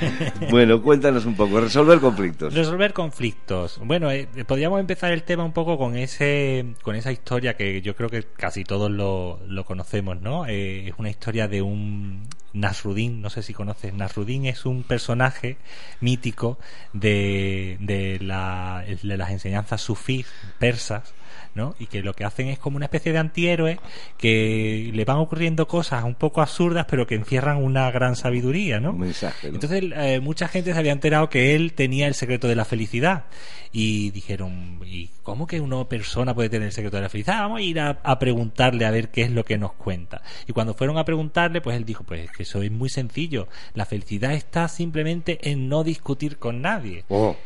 bueno, 0.50 0.82
cuéntanos 0.82 1.24
un 1.26 1.36
poco, 1.36 1.60
resolver 1.60 2.00
conflictos. 2.00 2.54
Resolver 2.54 2.92
conflictos. 2.92 3.80
Bueno, 3.84 4.10
eh, 4.10 4.28
podríamos 4.46 4.80
empezar 4.80 5.12
el 5.12 5.22
tema 5.22 5.44
un 5.44 5.52
poco 5.52 5.78
con 5.78 5.96
ese, 5.96 6.74
con 6.82 6.96
esa 6.96 7.12
historia 7.12 7.54
que 7.54 7.82
yo 7.82 7.94
creo 7.94 8.08
que 8.08 8.24
casi 8.36 8.64
todos 8.64 8.90
lo, 8.90 9.38
lo 9.46 9.64
conocemos, 9.64 10.20
¿no? 10.20 10.46
Eh, 10.46 10.88
es 10.88 10.94
una 10.98 11.10
historia 11.10 11.46
de 11.46 11.62
un 11.62 12.22
Nasruddin, 12.56 13.20
no 13.20 13.30
sé 13.30 13.42
si 13.42 13.52
conoces. 13.52 13.92
Nasruddin 13.94 14.46
es 14.46 14.64
un 14.64 14.82
personaje 14.82 15.58
mítico 16.00 16.58
de, 16.92 17.76
de, 17.80 18.18
la, 18.20 18.84
de 18.86 19.16
las 19.16 19.30
enseñanzas 19.30 19.80
sufís 19.80 20.26
persas. 20.58 21.14
¿no? 21.54 21.74
Y 21.78 21.86
que 21.86 22.02
lo 22.02 22.12
que 22.12 22.24
hacen 22.24 22.48
es 22.48 22.58
como 22.58 22.76
una 22.76 22.84
especie 22.84 23.12
de 23.12 23.18
antihéroe 23.18 23.80
que 24.18 24.90
le 24.92 25.04
van 25.06 25.16
ocurriendo 25.16 25.66
cosas 25.66 26.04
un 26.04 26.14
poco 26.14 26.42
absurdas, 26.42 26.84
pero 26.88 27.06
que 27.06 27.14
encierran 27.14 27.62
una 27.62 27.90
gran 27.90 28.14
sabiduría, 28.14 28.78
¿no? 28.78 28.90
Un 28.90 29.00
mensaje, 29.00 29.48
¿no? 29.48 29.54
Entonces 29.54 29.84
eh, 29.96 30.20
mucha 30.20 30.48
gente 30.48 30.74
se 30.74 30.78
había 30.78 30.92
enterado 30.92 31.30
que 31.30 31.54
él 31.54 31.72
tenía 31.72 32.08
el 32.08 32.14
secreto 32.14 32.46
de 32.46 32.56
la 32.56 32.66
felicidad 32.66 33.24
y 33.72 34.10
dijeron, 34.10 34.80
¿y 34.84 35.08
cómo 35.22 35.46
que 35.46 35.60
una 35.60 35.82
persona 35.88 36.34
puede 36.34 36.50
tener 36.50 36.66
el 36.66 36.72
secreto 36.72 36.96
de 36.96 37.04
la 37.04 37.08
felicidad? 37.08 37.40
Vamos 37.40 37.58
a 37.58 37.62
ir 37.62 37.80
a, 37.80 38.00
a 38.02 38.18
preguntarle 38.18 38.84
a 38.84 38.90
ver 38.90 39.10
qué 39.10 39.22
es 39.22 39.30
lo 39.30 39.44
que 39.44 39.58
nos 39.58 39.72
cuenta. 39.72 40.22
Y 40.46 40.52
cuando 40.52 40.74
fueron 40.74 40.98
a 40.98 41.04
preguntarle, 41.04 41.60
pues 41.62 41.76
él 41.76 41.84
dijo, 41.84 42.04
pues 42.04 42.24
es 42.24 42.30
que 42.30 42.44
eso 42.46 42.62
es 42.62 42.70
muy 42.70 42.88
sencillo. 42.88 43.48
La 43.74 43.86
felicidad 43.86 44.32
está 44.32 44.68
simplemente 44.68 45.50
en 45.50 45.68
no 45.68 45.82
discutir 45.82 46.38
con 46.38 46.62
nadie. 46.62 47.04
Oh, 47.08 47.36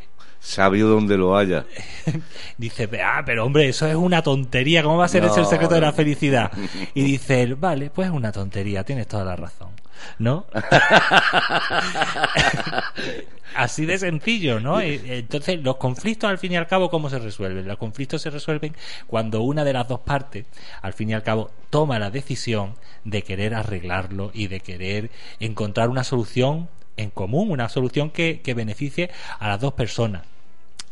sabio 0.40 0.88
donde 0.88 1.16
lo 1.16 1.36
haya. 1.36 1.64
Dice, 2.58 2.88
ah, 3.02 3.22
pero 3.24 3.44
hombre, 3.46 3.68
eso 3.68 3.86
es 3.86 3.94
una 3.94 4.22
tontería. 4.22 4.82
¿Cómo 4.82 4.98
va 4.98 5.06
a 5.06 5.08
ser 5.08 5.24
ese 5.24 5.40
el 5.40 5.42
No, 5.42 5.48
secreto 5.48 5.74
de 5.74 5.80
la 5.80 5.88
no. 5.88 5.92
felicidad? 5.92 6.52
Y 6.94 7.02
dice 7.02 7.42
él, 7.42 7.54
vale, 7.56 7.90
pues 7.90 8.08
es 8.08 8.14
una 8.14 8.30
tontería, 8.32 8.84
tienes 8.84 9.06
toda 9.08 9.24
la 9.24 9.36
razón. 9.36 9.69
¿No? 10.18 10.46
Así 13.54 13.84
de 13.84 13.98
sencillo, 13.98 14.60
¿no? 14.60 14.80
Eh, 14.80 15.18
Entonces, 15.18 15.60
los 15.62 15.76
conflictos, 15.76 16.30
al 16.30 16.38
fin 16.38 16.52
y 16.52 16.56
al 16.56 16.66
cabo, 16.66 16.90
¿cómo 16.90 17.10
se 17.10 17.18
resuelven? 17.18 17.66
Los 17.66 17.78
conflictos 17.78 18.22
se 18.22 18.30
resuelven 18.30 18.74
cuando 19.06 19.42
una 19.42 19.64
de 19.64 19.72
las 19.72 19.88
dos 19.88 20.00
partes, 20.00 20.46
al 20.82 20.92
fin 20.92 21.10
y 21.10 21.14
al 21.14 21.22
cabo, 21.22 21.50
toma 21.68 21.98
la 21.98 22.10
decisión 22.10 22.74
de 23.04 23.22
querer 23.22 23.54
arreglarlo 23.54 24.30
y 24.32 24.46
de 24.46 24.60
querer 24.60 25.10
encontrar 25.40 25.88
una 25.88 26.04
solución 26.04 26.68
en 26.96 27.10
común, 27.10 27.50
una 27.50 27.68
solución 27.68 28.10
que, 28.10 28.40
que 28.40 28.54
beneficie 28.54 29.10
a 29.38 29.48
las 29.48 29.60
dos 29.60 29.72
personas. 29.72 30.22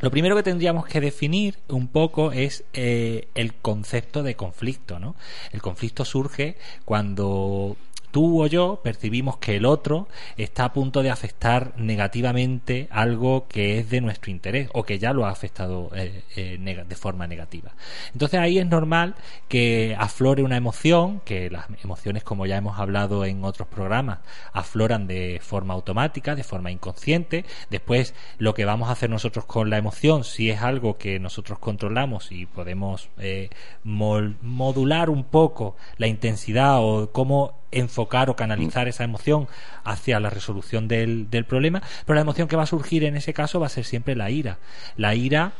Lo 0.00 0.12
primero 0.12 0.36
que 0.36 0.44
tendríamos 0.44 0.86
que 0.86 1.00
definir 1.00 1.58
un 1.68 1.88
poco 1.88 2.30
es 2.30 2.62
eh, 2.72 3.28
el 3.34 3.54
concepto 3.54 4.22
de 4.22 4.36
conflicto, 4.36 5.00
¿no? 5.00 5.16
El 5.50 5.60
conflicto 5.60 6.04
surge 6.04 6.56
cuando 6.84 7.76
tú 8.10 8.42
o 8.42 8.46
yo 8.46 8.80
percibimos 8.82 9.38
que 9.38 9.56
el 9.56 9.64
otro 9.64 10.08
está 10.36 10.66
a 10.66 10.72
punto 10.72 11.02
de 11.02 11.10
afectar 11.10 11.74
negativamente 11.76 12.88
algo 12.90 13.46
que 13.48 13.78
es 13.78 13.90
de 13.90 14.00
nuestro 14.00 14.30
interés 14.30 14.68
o 14.72 14.82
que 14.82 14.98
ya 14.98 15.12
lo 15.12 15.26
ha 15.26 15.30
afectado 15.30 15.90
eh, 15.94 16.22
eh, 16.36 16.84
de 16.88 16.96
forma 16.96 17.26
negativa. 17.26 17.72
Entonces 18.12 18.40
ahí 18.40 18.58
es 18.58 18.66
normal 18.66 19.14
que 19.48 19.96
aflore 19.98 20.42
una 20.42 20.56
emoción, 20.56 21.20
que 21.24 21.50
las 21.50 21.66
emociones 21.82 22.24
como 22.24 22.46
ya 22.46 22.56
hemos 22.56 22.78
hablado 22.78 23.24
en 23.24 23.44
otros 23.44 23.68
programas 23.68 24.18
afloran 24.52 25.06
de 25.06 25.40
forma 25.42 25.74
automática, 25.74 26.34
de 26.34 26.44
forma 26.44 26.70
inconsciente. 26.70 27.44
Después 27.70 28.14
lo 28.38 28.54
que 28.54 28.64
vamos 28.64 28.88
a 28.88 28.92
hacer 28.92 29.10
nosotros 29.10 29.44
con 29.44 29.70
la 29.70 29.78
emoción, 29.78 30.24
si 30.24 30.50
es 30.50 30.62
algo 30.62 30.98
que 30.98 31.18
nosotros 31.18 31.58
controlamos 31.58 32.32
y 32.32 32.46
podemos 32.46 33.08
eh, 33.18 33.50
modular 33.84 35.10
un 35.10 35.24
poco 35.24 35.76
la 35.96 36.06
intensidad 36.06 36.78
o 36.80 37.10
cómo 37.12 37.54
enfocar 37.70 38.30
o 38.30 38.36
canalizar 38.36 38.88
esa 38.88 39.04
emoción 39.04 39.48
hacia 39.84 40.20
la 40.20 40.30
resolución 40.30 40.88
del, 40.88 41.30
del 41.30 41.44
problema, 41.44 41.82
pero 42.06 42.14
la 42.14 42.22
emoción 42.22 42.48
que 42.48 42.56
va 42.56 42.62
a 42.62 42.66
surgir 42.66 43.04
en 43.04 43.16
ese 43.16 43.34
caso 43.34 43.60
va 43.60 43.66
a 43.66 43.70
ser 43.70 43.84
siempre 43.84 44.16
la 44.16 44.30
ira. 44.30 44.58
La 44.96 45.14
ira 45.14 45.52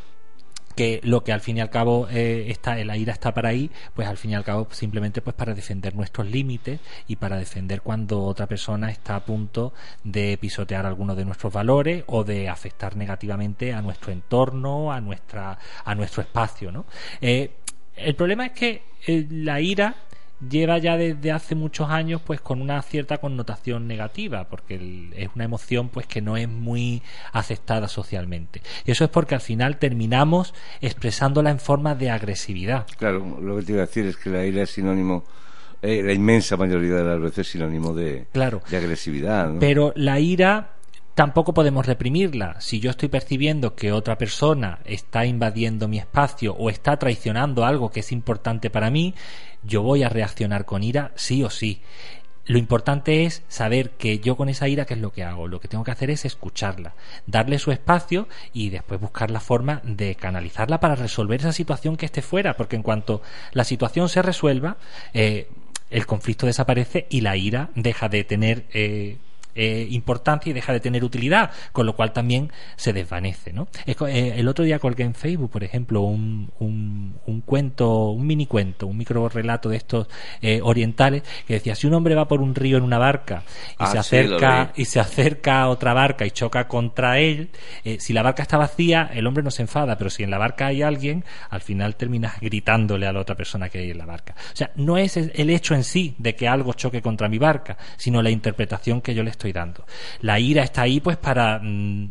que 0.79 1.01
lo 1.03 1.25
que 1.25 1.33
al 1.33 1.41
fin 1.41 1.57
y 1.57 1.61
al 1.61 1.71
cabo 1.71 2.07
eh, 2.09 2.47
está 2.51 2.77
la 2.77 2.97
ira 2.97 3.13
está 3.13 3.35
para 3.35 3.49
ahí 3.49 3.69
pues 3.95 4.07
al 4.07 4.17
fin 4.17 4.31
y 4.31 4.37
al 4.37 4.45
cabo 4.45 4.69
simplemente 4.71 5.21
pues 5.21 5.35
para 5.35 5.53
defender 5.53 5.97
nuestros 5.97 6.29
límites 6.29 6.79
y 7.09 7.17
para 7.17 7.37
defender 7.37 7.83
cuando 7.83 8.23
otra 8.23 8.47
persona 8.47 8.89
está 8.89 9.17
a 9.17 9.25
punto 9.25 9.73
de 10.05 10.39
pisotear 10.41 10.87
algunos 10.87 11.17
de 11.17 11.25
nuestros 11.25 11.53
valores 11.53 12.05
o 12.07 12.23
de 12.23 12.49
afectar 12.49 12.95
negativamente 12.95 13.73
a 13.73 13.83
nuestro 13.83 14.13
entorno 14.13 14.93
a 14.93 15.01
nuestra 15.01 15.59
a 15.85 15.95
nuestro 15.97 16.23
espacio 16.23 16.71
¿no? 16.71 16.87
Eh, 17.21 17.51
el 17.97 18.15
problema 18.15 18.47
es 18.47 18.53
que 18.53 18.83
eh, 19.05 19.27
la 19.29 19.61
ira 19.61 19.97
lleva 20.47 20.79
ya 20.79 20.97
desde 20.97 21.33
hace 21.33 21.55
muchos 21.55 21.91
años 21.91 22.21
pues 22.25 22.41
con 22.41 22.61
una 22.63 22.81
cierta 22.83 23.19
connotación 23.19 23.89
negativa 23.89 24.45
porque 24.49 25.11
es 25.17 25.29
una 25.35 25.45
emoción 25.45 25.89
pues 25.89 26.07
que 26.07 26.21
no 26.21 26.37
es 26.37 26.49
muy 26.49 27.03
aceptada 27.33 27.89
socialmente 27.89 28.63
y 28.85 28.93
eso 28.93 29.05
es 29.05 29.11
porque 29.11 29.35
al 29.35 29.41
final 29.41 29.79
terminamos 29.79 30.55
expresándola 30.81 31.51
en 31.51 31.59
forma 31.59 31.95
de 31.97 32.11
agresividad 32.11 32.87
Claro, 32.99 33.39
lo 33.41 33.57
que 33.57 33.63
te 33.65 33.73
iba 33.73 33.83
a 33.83 33.87
decir 33.87 34.07
es 34.07 34.17
que 34.17 34.31
la 34.31 34.45
ira 34.45 34.63
es 34.63 34.71
sinónimo, 34.71 35.25
eh, 35.83 36.03
la 36.05 36.13
inmensa 36.13 36.57
mayoría 36.57 36.95
de 36.95 37.05
las 37.05 37.21
veces 37.21 37.49
sinónimo 37.49 37.93
de, 37.93 38.27
Claro. 38.33 38.63
de 38.71 38.77
agresividad. 38.77 39.49
¿no? 39.49 39.59
pero 39.61 39.93
la 39.97 40.21
ira 40.21 40.71
tampoco 41.19 41.53
podemos 41.53 41.85
reprimirla. 41.85 42.61
Si 42.61 42.79
yo 42.79 42.91
estoy 42.91 43.09
percibiendo 43.09 43.75
que 43.75 43.91
otra 43.91 44.17
persona 44.19 44.79
está 44.85 45.27
invadiendo 45.27 45.89
mi 45.89 45.99
espacio 45.99 46.55
o 46.55 46.71
está 46.71 46.97
traicionando 46.97 47.65
algo 47.65 47.91
que 47.91 48.01
es 48.01 48.13
importante 48.13 48.71
para 48.71 48.89
mí, 48.93 49.17
yo 49.65 49.83
voy 49.83 50.05
a 50.05 50.09
reaccionar 50.09 50.65
con 50.65 50.85
ira 50.85 51.11
sí 51.17 51.43
o 51.43 51.51
sí. 51.51 51.83
Lo 52.47 52.57
importante 52.57 53.25
es 53.25 53.43
saber 53.49 53.91
que 53.91 54.21
yo 54.21 54.37
con 54.37 54.49
esa 54.49 54.69
ira, 54.69 54.85
¿qué 54.85 54.95
es 54.95 55.01
lo 55.01 55.11
que 55.11 55.25
hago? 55.25 55.49
Lo 55.49 55.59
que 55.59 55.67
tengo 55.67 55.83
que 55.83 55.91
hacer 55.91 56.09
es 56.09 56.25
escucharla, 56.25 56.95
darle 57.27 57.59
su 57.59 57.73
espacio 57.73 58.29
y 58.53 58.71
después 58.71 59.01
buscar 59.01 59.33
la 59.33 59.41
forma 59.41 59.81
de 59.83 60.15
canalizarla 60.15 60.79
para 60.79 60.95
resolver 60.95 61.41
esa 61.41 61.53
situación 61.53 61.97
que 61.97 62.07
esté 62.07 62.23
fuera, 62.23 62.57
porque 62.57 62.77
en 62.77 62.85
cuanto 62.85 63.23
la 63.51 63.65
situación 63.65 64.09
se 64.09 64.23
resuelva, 64.23 64.77
eh, 65.15 65.49
el 65.91 66.07
conflicto 66.07 66.47
desaparece 66.47 67.09
y 67.11 67.23
la 67.23 67.37
ira 67.37 67.71
deja 67.75 68.09
de 68.09 68.23
tener 68.23 68.67
eh, 68.73 69.19
eh, 69.55 69.87
importancia 69.91 70.51
y 70.51 70.53
deja 70.53 70.73
de 70.73 70.81
tener 70.81 71.05
utilidad, 71.05 71.51
con 71.73 71.87
lo 71.87 71.97
cual 71.97 72.13
también 72.13 72.53
se 72.77 72.93
desvanece. 72.93 73.53
¿no? 73.53 73.69
Eh, 73.87 74.35
el 74.37 74.49
otro 74.49 74.65
día 74.65 74.79
colgué 74.79 75.05
en 75.05 75.15
Facebook, 75.15 75.51
por 75.51 75.65
ejemplo, 75.65 76.03
un, 76.03 76.51
un, 76.59 77.41
cuento, 77.45 78.11
un 78.11 78.27
mini 78.27 78.47
cuento, 78.47 78.87
un 78.87 78.97
micro 78.97 79.29
relato 79.29 79.69
de 79.69 79.77
estos 79.77 80.09
eh, 80.43 80.61
orientales 80.63 81.23
que 81.47 81.55
decía 81.55 81.75
si 81.75 81.87
un 81.87 81.95
hombre 81.95 82.15
va 82.15 82.29
por 82.29 82.41
un 82.41 82.55
río 82.55 82.77
en 82.77 82.85
una 82.85 82.99
barca 82.99 83.43
y 83.81 83.87
se 83.87 83.97
ah, 83.97 84.01
acerca 84.01 84.73
y 84.77 84.85
se 84.85 85.01
acerca 85.01 85.63
a 85.63 85.69
otra 85.69 85.93
barca 85.93 86.27
y 86.27 86.31
choca 86.31 86.69
contra 86.69 87.19
él, 87.19 87.51
si 87.99 88.13
la 88.13 88.23
barca 88.23 88.43
está 88.43 88.57
vacía, 88.57 89.11
el 89.13 89.27
hombre 89.27 89.43
no 89.43 89.51
se 89.51 89.63
enfada, 89.63 89.97
pero 89.99 90.11
si 90.11 90.23
en 90.23 90.31
la 90.31 90.39
barca 90.39 90.67
hay 90.67 90.83
alguien, 90.83 91.25
al 91.51 91.61
final 91.61 91.97
terminas 91.97 92.41
gritándole 92.41 93.07
a 93.07 93.13
la 93.13 93.21
otra 93.21 93.35
persona 93.35 93.69
que 93.69 93.79
hay 93.79 93.91
en 93.91 93.99
la 93.99 94.07
barca. 94.07 94.35
O 94.53 94.57
sea, 94.57 94.71
no 94.77 94.99
es 94.99 95.17
el 95.17 95.51
hecho 95.51 95.75
en 95.75 95.85
sí 95.85 96.15
de 96.19 96.35
que 96.35 96.49
algo 96.49 96.73
choque 96.75 97.03
contra 97.03 97.29
mi 97.29 97.39
barca, 97.39 97.77
sino 97.97 98.23
la 98.23 98.31
interpretación 98.31 99.01
que 99.01 99.15
yo 99.15 99.23
le 99.23 99.31
estoy 99.39 99.53
dando. 99.53 99.87
La 100.21 100.39
ira 100.41 100.63
está 100.65 100.83
ahí 100.83 101.01
pues 101.01 101.17
para 101.17 101.61
mm, 101.63 102.11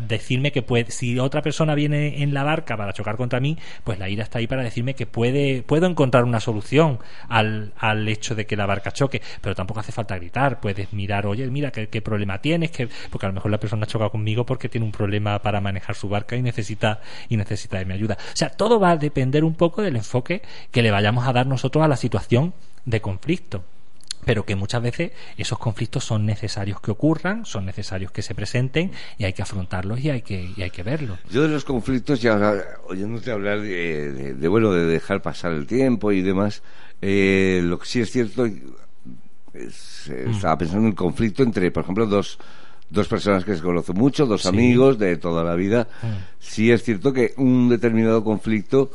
decirme 0.00 0.52
que 0.52 0.62
puede, 0.62 0.90
si 0.90 1.18
otra 1.18 1.42
persona 1.42 1.74
viene 1.74 2.22
en 2.22 2.34
la 2.34 2.44
barca 2.44 2.76
para 2.76 2.92
chocar 2.92 3.16
contra 3.16 3.40
mí, 3.40 3.58
pues 3.84 3.98
la 3.98 4.08
ira 4.08 4.22
está 4.22 4.38
ahí 4.38 4.46
para 4.46 4.62
decirme 4.62 4.94
que 4.94 5.06
puede, 5.06 5.62
puedo 5.62 5.86
encontrar 5.86 6.24
una 6.24 6.40
solución 6.40 6.98
al, 7.28 7.72
al 7.78 8.06
hecho 8.08 8.34
de 8.34 8.46
que 8.46 8.56
la 8.56 8.66
barca 8.66 8.92
choque, 8.92 9.22
pero 9.40 9.54
tampoco 9.54 9.80
hace 9.80 9.92
falta 9.92 10.16
gritar, 10.16 10.60
puedes 10.60 10.92
mirar, 10.92 11.26
oye, 11.26 11.46
mira 11.50 11.70
qué, 11.70 11.88
qué 11.88 12.02
problema 12.02 12.38
tienes, 12.38 12.70
que, 12.70 12.88
porque 13.10 13.26
a 13.26 13.30
lo 13.30 13.34
mejor 13.34 13.50
la 13.50 13.58
persona 13.58 13.86
choca 13.86 14.08
conmigo 14.10 14.44
porque 14.44 14.68
tiene 14.68 14.86
un 14.86 14.92
problema 14.92 15.40
para 15.40 15.60
manejar 15.60 15.94
su 15.94 16.08
barca 16.08 16.36
y 16.36 16.42
necesita, 16.42 17.00
y 17.28 17.36
necesita 17.36 17.78
de 17.78 17.84
mi 17.86 17.94
ayuda. 17.94 18.16
O 18.20 18.36
sea, 18.36 18.50
todo 18.50 18.78
va 18.78 18.90
a 18.92 18.96
depender 18.96 19.44
un 19.44 19.54
poco 19.54 19.82
del 19.82 19.96
enfoque 19.96 20.42
que 20.70 20.82
le 20.82 20.90
vayamos 20.90 21.26
a 21.26 21.32
dar 21.32 21.46
nosotros 21.46 21.84
a 21.84 21.88
la 21.88 21.96
situación 21.96 22.54
de 22.84 23.00
conflicto 23.00 23.64
pero 24.28 24.44
que 24.44 24.56
muchas 24.56 24.82
veces 24.82 25.12
esos 25.38 25.58
conflictos 25.58 26.04
son 26.04 26.26
necesarios 26.26 26.82
que 26.82 26.90
ocurran, 26.90 27.46
son 27.46 27.64
necesarios 27.64 28.12
que 28.12 28.20
se 28.20 28.34
presenten 28.34 28.90
y 29.16 29.24
hay 29.24 29.32
que 29.32 29.40
afrontarlos 29.40 30.00
y 30.00 30.10
hay 30.10 30.20
que, 30.20 30.50
y 30.54 30.60
hay 30.60 30.68
que 30.68 30.82
verlos. 30.82 31.18
Yo 31.30 31.44
de 31.44 31.48
los 31.48 31.64
conflictos, 31.64 32.20
ya 32.20 32.38
oyéndote 32.88 33.30
hablar 33.30 33.62
de, 33.62 34.34
de, 34.34 34.48
bueno, 34.48 34.70
de 34.70 34.84
dejar 34.84 35.22
pasar 35.22 35.52
el 35.52 35.66
tiempo 35.66 36.12
y 36.12 36.20
demás, 36.20 36.62
eh, 37.00 37.62
lo 37.64 37.78
que 37.78 37.86
sí 37.86 38.02
es 38.02 38.10
cierto, 38.12 38.44
es, 39.54 40.10
mm. 40.10 40.30
estaba 40.32 40.58
pensando 40.58 40.82
en 40.82 40.90
el 40.90 40.94
conflicto 40.94 41.42
entre, 41.42 41.70
por 41.70 41.84
ejemplo, 41.84 42.04
dos, 42.04 42.38
dos 42.90 43.08
personas 43.08 43.46
que 43.46 43.56
se 43.56 43.62
conocen 43.62 43.96
mucho, 43.96 44.26
dos 44.26 44.44
amigos 44.44 44.98
de 44.98 45.16
toda 45.16 45.42
la 45.42 45.54
vida. 45.54 45.88
Mm. 46.02 46.06
Sí 46.38 46.70
es 46.70 46.82
cierto 46.82 47.14
que 47.14 47.32
un 47.38 47.70
determinado 47.70 48.22
conflicto 48.22 48.90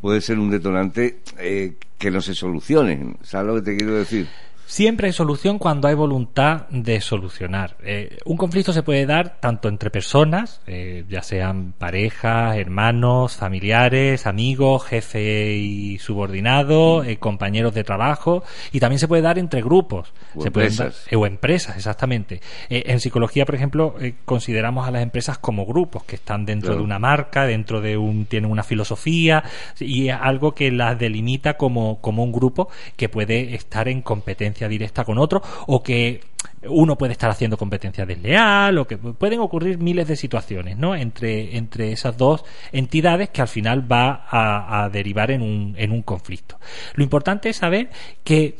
puede 0.00 0.22
ser 0.22 0.38
un 0.38 0.48
detonante 0.48 1.18
eh, 1.36 1.74
que 1.98 2.10
no 2.10 2.22
se 2.22 2.34
solucione. 2.34 3.16
¿Sabes 3.20 3.48
lo 3.48 3.54
que 3.56 3.70
te 3.70 3.76
quiero 3.76 3.92
decir? 3.92 4.26
Siempre 4.68 5.06
hay 5.06 5.14
solución 5.14 5.58
cuando 5.58 5.88
hay 5.88 5.94
voluntad 5.94 6.68
de 6.68 7.00
solucionar. 7.00 7.78
Eh, 7.82 8.18
un 8.26 8.36
conflicto 8.36 8.74
se 8.74 8.82
puede 8.82 9.06
dar 9.06 9.40
tanto 9.40 9.70
entre 9.70 9.88
personas, 9.88 10.60
eh, 10.66 11.06
ya 11.08 11.22
sean 11.22 11.72
parejas, 11.72 12.54
hermanos, 12.54 13.34
familiares, 13.34 14.26
amigos, 14.26 14.84
jefe 14.84 15.54
y 15.54 15.98
subordinado, 15.98 17.02
eh, 17.02 17.16
compañeros 17.16 17.72
de 17.72 17.82
trabajo, 17.82 18.44
y 18.70 18.78
también 18.78 18.98
se 18.98 19.08
puede 19.08 19.22
dar 19.22 19.38
entre 19.38 19.62
grupos. 19.62 20.12
O 20.34 20.44
empresas. 20.44 21.06
o 21.16 21.24
empresas, 21.24 21.74
exactamente. 21.74 22.42
en 22.68 23.00
psicología, 23.00 23.46
por 23.46 23.54
ejemplo, 23.54 23.94
consideramos 24.26 24.86
a 24.86 24.90
las 24.90 25.02
empresas 25.02 25.38
como 25.38 25.64
grupos 25.64 26.04
que 26.04 26.16
están 26.16 26.44
dentro 26.44 26.76
de 26.76 26.82
una 26.82 26.98
marca, 26.98 27.46
dentro 27.46 27.80
de 27.80 27.96
un, 27.96 28.26
tienen 28.26 28.50
una 28.50 28.64
filosofía, 28.64 29.42
y 29.80 30.10
algo 30.10 30.54
que 30.54 30.70
las 30.70 30.98
delimita 30.98 31.56
como, 31.56 32.02
como 32.02 32.22
un 32.22 32.32
grupo 32.32 32.68
que 32.96 33.08
puede 33.08 33.54
estar 33.54 33.88
en 33.88 34.02
competencia 34.02 34.57
directa 34.66 35.04
con 35.04 35.18
otro 35.18 35.42
o 35.66 35.82
que 35.82 36.20
uno 36.68 36.96
puede 36.96 37.12
estar 37.12 37.30
haciendo 37.30 37.56
competencia 37.56 38.06
desleal 38.06 38.78
o 38.78 38.86
que 38.86 38.96
pueden 38.96 39.40
ocurrir 39.40 39.78
miles 39.78 40.08
de 40.08 40.16
situaciones 40.16 40.76
¿no? 40.76 40.96
entre, 40.96 41.56
entre 41.56 41.92
esas 41.92 42.16
dos 42.16 42.44
entidades 42.72 43.28
que 43.30 43.42
al 43.42 43.48
final 43.48 43.90
va 43.90 44.24
a, 44.28 44.84
a 44.84 44.88
derivar 44.88 45.30
en 45.30 45.42
un, 45.42 45.74
en 45.76 45.92
un 45.92 46.02
conflicto. 46.02 46.58
Lo 46.94 47.04
importante 47.04 47.50
es 47.50 47.56
saber 47.56 47.90
que 48.24 48.56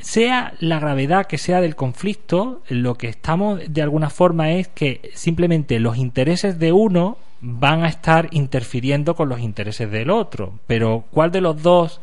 sea 0.00 0.54
la 0.60 0.78
gravedad 0.78 1.26
que 1.26 1.38
sea 1.38 1.60
del 1.60 1.76
conflicto, 1.76 2.62
lo 2.68 2.94
que 2.94 3.08
estamos 3.08 3.60
de 3.68 3.82
alguna 3.82 4.10
forma 4.10 4.52
es 4.52 4.68
que 4.68 5.10
simplemente 5.14 5.80
los 5.80 5.96
intereses 5.96 6.58
de 6.58 6.72
uno 6.72 7.18
van 7.40 7.84
a 7.84 7.88
estar 7.88 8.28
interfiriendo 8.32 9.14
con 9.14 9.28
los 9.28 9.40
intereses 9.40 9.90
del 9.90 10.10
otro. 10.10 10.54
Pero 10.66 11.04
¿cuál 11.10 11.30
de 11.30 11.40
los 11.40 11.62
dos 11.62 12.00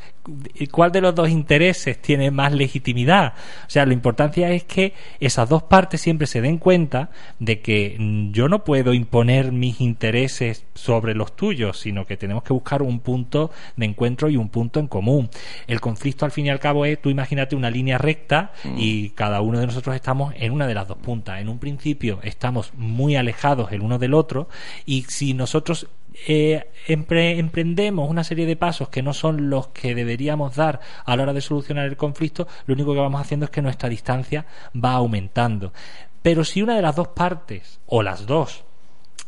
cuál 0.72 0.92
de 0.92 1.02
los 1.02 1.14
dos 1.14 1.30
intereses 1.30 2.02
tiene 2.02 2.32
más 2.32 2.54
legitimidad? 2.54 3.34
O 3.68 3.70
sea, 3.70 3.86
la 3.86 3.94
importancia 3.94 4.52
es 4.52 4.64
que 4.64 4.94
esas 5.20 5.50
dos 5.50 5.64
partes 5.64 6.00
siempre 6.00 6.28
se 6.28 6.42
den 6.42 6.58
cuenta 6.58 7.10
de 7.40 7.60
que 7.60 7.98
mm, 8.00 8.32
yo 8.32 8.48
no 8.48 8.64
puedo 8.64 8.94
imponer 8.94 9.52
mis 9.52 9.82
intereses 9.82 10.66
sobre 10.74 11.16
los 11.16 11.36
tuyos, 11.36 11.80
sino 11.80 12.06
que 12.06 12.16
tenemos 12.16 12.44
que 12.44 12.54
buscar 12.54 12.82
un 12.82 13.02
punto 13.02 13.52
de 13.76 13.86
encuentro 13.86 14.30
y 14.30 14.38
un 14.38 14.48
punto 14.48 14.80
en 14.80 14.88
común. 14.88 15.30
El 15.68 15.82
conflicto 15.82 16.24
al 16.24 16.32
fin 16.32 16.46
y 16.46 16.50
al 16.50 16.60
cabo 16.60 16.86
es, 16.86 17.02
tú 17.02 17.10
imagínate 17.10 17.58
una 17.58 17.70
línea 17.70 17.98
recta 17.98 18.54
mm. 18.64 18.76
y 18.78 19.10
cada 19.10 19.42
uno 19.42 19.60
de 19.60 19.68
nosotros 19.68 19.96
estamos 19.96 20.34
en 20.38 20.54
una 20.54 20.66
de 20.66 20.74
las 20.74 20.88
dos 20.88 20.98
puntas. 20.98 21.42
En 21.42 21.50
un 21.50 21.60
principio 21.60 22.20
estamos 22.24 22.72
muy 22.76 23.18
alejados 23.18 23.74
el 23.74 23.82
uno 23.82 24.00
del 24.00 24.14
otro 24.14 24.48
y 24.86 25.04
si 25.10 25.26
si 25.26 25.34
nosotros 25.34 25.88
eh, 26.28 26.68
emprendemos 26.88 28.10
una 28.10 28.24
serie 28.24 28.46
de 28.46 28.56
pasos 28.56 28.90
que 28.90 29.02
no 29.02 29.14
son 29.14 29.50
los 29.50 29.68
que 29.68 29.96
deberíamos 29.96 30.56
dar 30.56 30.80
a 31.06 31.16
la 31.16 31.24
hora 31.24 31.34
de 31.34 31.42
solucionar 31.42 31.86
el 31.86 31.98
conflicto, 31.98 32.48
lo 32.66 32.74
único 32.74 32.94
que 32.94 33.00
vamos 33.00 33.22
haciendo 33.22 33.46
es 33.46 33.52
que 33.52 33.62
nuestra 33.62 33.90
distancia 33.90 34.46
va 34.76 34.94
aumentando. 34.94 35.74
Pero 36.22 36.44
si 36.44 36.62
una 36.62 36.76
de 36.76 36.82
las 36.82 36.96
dos 36.96 37.10
partes, 37.10 37.80
o 37.86 38.02
las 38.02 38.26
dos, 38.26 38.64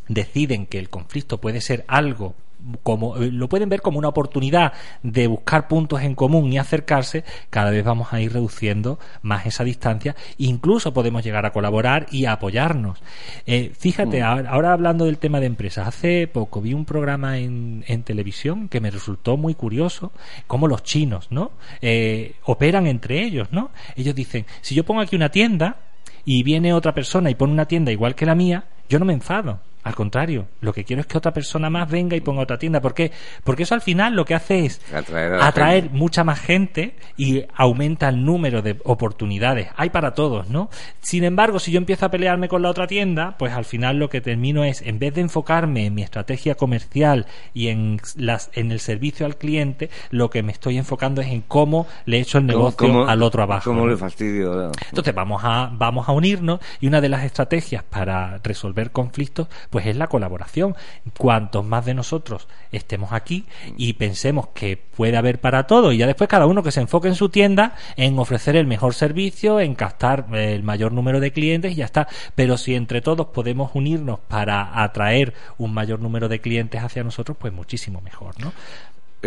deciden 0.07 0.65
que 0.65 0.79
el 0.79 0.89
conflicto 0.89 1.39
puede 1.39 1.61
ser 1.61 1.85
algo 1.87 2.35
como 2.83 3.17
eh, 3.17 3.31
lo 3.31 3.49
pueden 3.49 3.69
ver 3.69 3.81
como 3.81 3.99
una 3.99 4.09
oportunidad 4.09 4.73
de 5.03 5.27
buscar 5.27 5.67
puntos 5.67 6.01
en 6.01 6.15
común 6.15 6.51
y 6.51 6.57
acercarse, 6.57 7.23
cada 7.49 7.71
vez 7.71 7.83
vamos 7.83 8.13
a 8.13 8.21
ir 8.21 8.33
reduciendo 8.33 8.99
más 9.21 9.45
esa 9.45 9.63
distancia. 9.63 10.15
Incluso 10.37 10.93
podemos 10.93 11.23
llegar 11.23 11.45
a 11.45 11.51
colaborar 11.51 12.07
y 12.11 12.25
a 12.25 12.33
apoyarnos. 12.33 13.01
Eh, 13.45 13.71
fíjate, 13.77 14.21
mm. 14.21 14.47
ahora, 14.47 14.73
hablando 14.73 15.05
del 15.05 15.17
tema 15.17 15.39
de 15.39 15.45
empresas, 15.45 15.87
hace 15.87 16.27
poco 16.27 16.61
vi 16.61 16.73
un 16.73 16.85
programa 16.85 17.37
en, 17.37 17.83
en 17.87 18.03
televisión 18.03 18.67
que 18.69 18.81
me 18.81 18.91
resultó 18.91 19.37
muy 19.37 19.55
curioso, 19.55 20.11
cómo 20.47 20.67
los 20.67 20.83
chinos, 20.83 21.27
¿no? 21.31 21.51
Eh, 21.81 22.35
operan 22.43 22.87
entre 22.87 23.23
ellos, 23.23 23.49
¿no? 23.51 23.71
Ellos 23.95 24.15
dicen, 24.15 24.45
si 24.61 24.75
yo 24.75 24.83
pongo 24.83 25.01
aquí 25.01 25.15
una 25.15 25.29
tienda 25.29 25.77
y 26.25 26.43
viene 26.43 26.73
otra 26.73 26.93
persona 26.93 27.29
y 27.29 27.35
pone 27.35 27.53
una 27.53 27.65
tienda 27.65 27.91
igual 27.91 28.15
que 28.15 28.25
la 28.25 28.35
mía, 28.35 28.65
yo 28.89 28.99
no 28.99 29.05
me 29.05 29.13
enfado 29.13 29.59
al 29.87 29.95
contrario, 29.95 30.47
lo 30.59 30.73
que 30.73 30.83
quiero 30.83 30.99
es 30.99 31.07
que 31.07 31.17
otra 31.17 31.31
persona 31.31 31.69
más 31.69 31.89
venga 31.89 32.17
y 32.17 32.19
ponga 32.19 32.41
otra 32.41 32.57
tienda. 32.57 32.81
¿Por 32.81 32.93
qué? 32.93 33.13
Porque 33.45 33.63
eso 33.63 33.73
al 33.73 33.79
final 33.79 34.15
lo 34.15 34.25
que 34.25 34.35
hace 34.35 34.65
es 34.65 34.81
atraer, 34.91 35.91
mucha 35.91 36.25
más 36.25 36.41
gente 36.41 36.95
y 37.15 37.45
aumenta 37.55 38.09
el 38.09 38.25
número 38.25 38.61
de 38.61 38.75
oportunidades. 38.83 39.69
Hay 39.77 39.89
para 39.89 40.13
todos, 40.13 40.49
¿no? 40.49 40.69
Sin 40.99 41.23
embargo, 41.23 41.57
si 41.59 41.71
yo 41.71 41.77
empiezo 41.77 42.05
a 42.05 42.11
pelearme 42.11 42.49
con 42.49 42.63
la 42.63 42.69
otra 42.69 42.85
tienda, 42.85 43.37
pues 43.39 43.53
al 43.53 43.63
final 43.63 43.95
lo 43.95 44.09
que 44.09 44.19
termino 44.19 44.65
es, 44.65 44.81
en 44.81 44.99
vez 44.99 45.13
de 45.13 45.21
enfocarme 45.21 45.85
en 45.85 45.95
mi 45.95 46.03
estrategia 46.03 46.55
comercial 46.55 47.25
y 47.53 47.69
en, 47.69 48.01
las, 48.17 48.49
en 48.55 48.73
el 48.73 48.81
servicio 48.81 49.25
al 49.25 49.37
cliente, 49.37 49.89
lo 50.11 50.29
que 50.29 50.43
me 50.43 50.51
estoy 50.51 50.77
enfocando 50.77 51.21
es 51.21 51.27
en 51.27 51.43
cómo 51.47 51.87
le 52.03 52.19
echo 52.19 52.39
el 52.39 52.45
negocio 52.45 53.07
al 53.07 53.23
otro 53.23 53.41
abajo. 53.41 53.71
¿Cómo 53.71 53.87
le 53.87 53.95
fastidio? 53.95 54.69
Entonces 54.89 55.15
vamos 55.15 55.43
a, 55.45 55.71
vamos 55.71 56.09
a 56.09 56.11
unirnos 56.11 56.59
y 56.81 56.87
una 56.87 56.99
de 56.99 57.07
las 57.07 57.23
estrategias 57.23 57.83
para 57.83 58.39
resolver 58.39 58.76
conflictos 58.91 59.47
pues 59.69 59.85
es 59.85 59.95
la 59.95 60.07
colaboración. 60.07 60.75
Cuantos 61.17 61.65
más 61.65 61.85
de 61.85 61.93
nosotros 61.93 62.47
estemos 62.71 63.11
aquí 63.11 63.45
y 63.77 63.93
pensemos 63.93 64.47
que 64.49 64.77
puede 64.77 65.17
haber 65.17 65.39
para 65.39 65.67
todo 65.67 65.91
y 65.91 65.97
ya 65.97 66.07
después 66.07 66.29
cada 66.29 66.45
uno 66.45 66.63
que 66.63 66.71
se 66.71 66.81
enfoque 66.81 67.07
en 67.07 67.15
su 67.15 67.29
tienda 67.29 67.75
en 67.95 68.17
ofrecer 68.19 68.55
el 68.55 68.67
mejor 68.67 68.93
servicio, 68.93 69.59
en 69.59 69.75
captar 69.75 70.27
el 70.33 70.63
mayor 70.63 70.91
número 70.91 71.19
de 71.19 71.31
clientes 71.31 71.71
y 71.71 71.75
ya 71.75 71.85
está. 71.85 72.07
Pero 72.35 72.57
si 72.57 72.75
entre 72.75 73.01
todos 73.01 73.27
podemos 73.27 73.71
unirnos 73.73 74.19
para 74.19 74.83
atraer 74.83 75.33
un 75.57 75.73
mayor 75.73 75.99
número 75.99 76.29
de 76.29 76.39
clientes 76.39 76.81
hacia 76.81 77.03
nosotros, 77.03 77.37
pues 77.39 77.53
muchísimo 77.53 78.01
mejor, 78.01 78.39
¿no? 78.39 78.53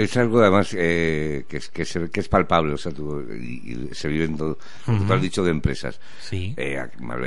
Es 0.04 0.16
algo 0.16 0.40
además 0.40 0.74
eh, 0.76 1.44
que, 1.48 1.58
es, 1.58 1.68
que, 1.68 1.82
es, 1.82 1.98
que 2.12 2.20
es 2.20 2.28
palpable, 2.28 2.74
o 2.74 2.78
sea, 2.78 2.92
tú, 2.92 3.20
y, 3.20 3.88
se 3.92 4.08
vive 4.08 4.24
en 4.24 4.36
todo, 4.36 4.58
tú 4.84 5.12
has 5.12 5.22
dicho 5.22 5.44
de 5.44 5.50
empresas. 5.50 6.00
Sí. 6.20 6.54
Eh, 6.56 6.78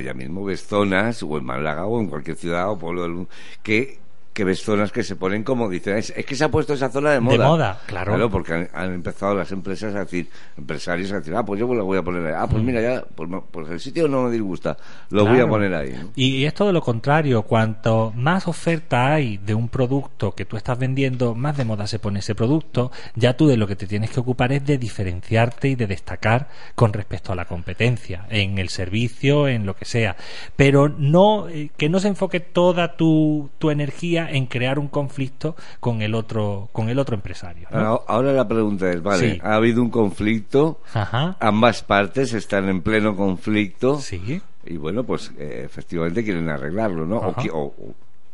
ya 0.04 0.14
mismo 0.14 0.44
ves 0.46 0.66
zonas, 0.66 1.24
o 1.24 1.38
en 1.38 1.46
Málaga, 1.46 1.86
o 1.86 2.00
en 2.00 2.08
cualquier 2.08 2.38
ciudad 2.38 2.70
o 2.70 2.78
pueblo 2.78 3.04
del 3.04 3.12
mundo, 3.12 3.30
que 3.62 4.03
que 4.34 4.44
ves 4.44 4.62
zonas 4.62 4.92
que 4.92 5.04
se 5.04 5.16
ponen 5.16 5.44
como 5.44 5.70
dicen, 5.70 5.98
es, 5.98 6.12
que 6.12 6.36
se 6.36 6.44
ha 6.44 6.50
puesto 6.50 6.74
esa 6.74 6.90
zona 6.90 7.12
de 7.12 7.20
moda. 7.20 7.38
De 7.38 7.44
moda, 7.44 7.80
claro. 7.86 8.14
Claro, 8.14 8.30
porque 8.30 8.68
han, 8.74 8.94
empezado 8.94 9.36
las 9.36 9.52
empresas 9.52 9.94
a 9.96 10.00
decir, 10.00 10.28
empresarios 10.58 11.12
a 11.12 11.20
decir, 11.20 11.36
ah, 11.36 11.46
pues 11.46 11.60
yo 11.60 11.72
lo 11.72 11.86
voy 11.86 12.00
a 12.00 12.02
poner 12.02 12.26
ahí. 12.26 12.34
Ah, 12.36 12.48
pues 12.50 12.64
mm. 12.64 12.66
mira, 12.66 12.82
ya, 12.82 13.04
pues, 13.16 13.30
pues, 13.52 13.70
el 13.70 13.80
sitio 13.80 14.08
no 14.08 14.24
me 14.24 14.32
disgusta, 14.32 14.76
lo 15.12 15.26
voy 15.26 15.40
a 15.40 15.48
poner 15.48 15.74
ahí. 15.74 15.94
Y, 16.16 16.46
es 16.46 16.54
todo 16.54 16.72
lo 16.72 16.82
contrario, 16.82 17.44
cuanto 17.44 18.12
más 18.16 18.48
oferta 18.48 19.14
hay 19.14 19.38
de 19.38 19.54
un 19.54 19.70
producto 19.70 20.34
que 20.34 20.46
tú 20.46 20.58
estás 20.58 20.80
vendiendo, 20.80 21.36
más 21.36 21.56
de 21.56 21.66
moda 21.66 21.86
se 21.86 22.00
pone 22.00 22.20
ese 22.20 22.34
producto, 22.34 22.92
ya 23.16 23.38
tú 23.38 23.48
de 23.48 23.58
lo 23.58 23.68
que 23.68 23.76
te 23.76 23.86
tienes 23.86 24.10
que 24.10 24.20
ocupar 24.20 24.52
es 24.52 24.66
de 24.66 24.78
diferenciarte 24.78 25.70
y 25.70 25.76
de 25.76 25.86
destacar 25.86 26.50
con 26.76 26.92
respecto 26.92 27.32
a 27.32 27.36
la 27.36 27.46
competencia, 27.46 28.26
en 28.30 28.58
el 28.58 28.70
servicio, 28.70 29.48
en 29.48 29.68
lo 29.68 29.76
que 29.76 29.86
sea. 29.86 30.16
Pero 30.56 30.90
no, 30.90 31.48
eh, 31.50 31.70
que 31.78 31.90
no 31.90 32.00
se 32.00 32.08
enfoque 32.08 32.40
toda 32.40 32.96
tu, 32.96 33.50
tu 33.60 33.70
energía 33.70 34.23
en 34.30 34.46
crear 34.46 34.80
un 34.80 34.88
conflicto 34.88 35.56
con 35.80 36.02
el 36.02 36.16
otro 36.16 36.70
con 36.72 36.90
el 36.90 37.00
otro 37.00 37.16
empresario. 37.16 37.68
Ahora, 37.72 38.34
la 38.34 38.48
pregunta 38.48 38.90
es, 38.90 39.02
vale, 39.02 39.40
ha 39.44 39.56
habido 39.56 39.82
un 39.82 39.90
conflicto, 39.90 40.80
ambas 41.40 41.84
partes 41.84 42.34
están 42.34 42.70
en 42.70 42.82
pleno 42.82 43.16
conflicto, 43.16 44.00
sí. 44.00 44.42
y 44.66 44.78
bueno, 44.78 45.04
pues 45.04 45.32
eh, 45.38 45.62
efectivamente 45.66 46.24
quieren 46.24 46.50
arreglarlo, 46.50 47.06
¿no? 47.06 47.18
O, 47.54 47.74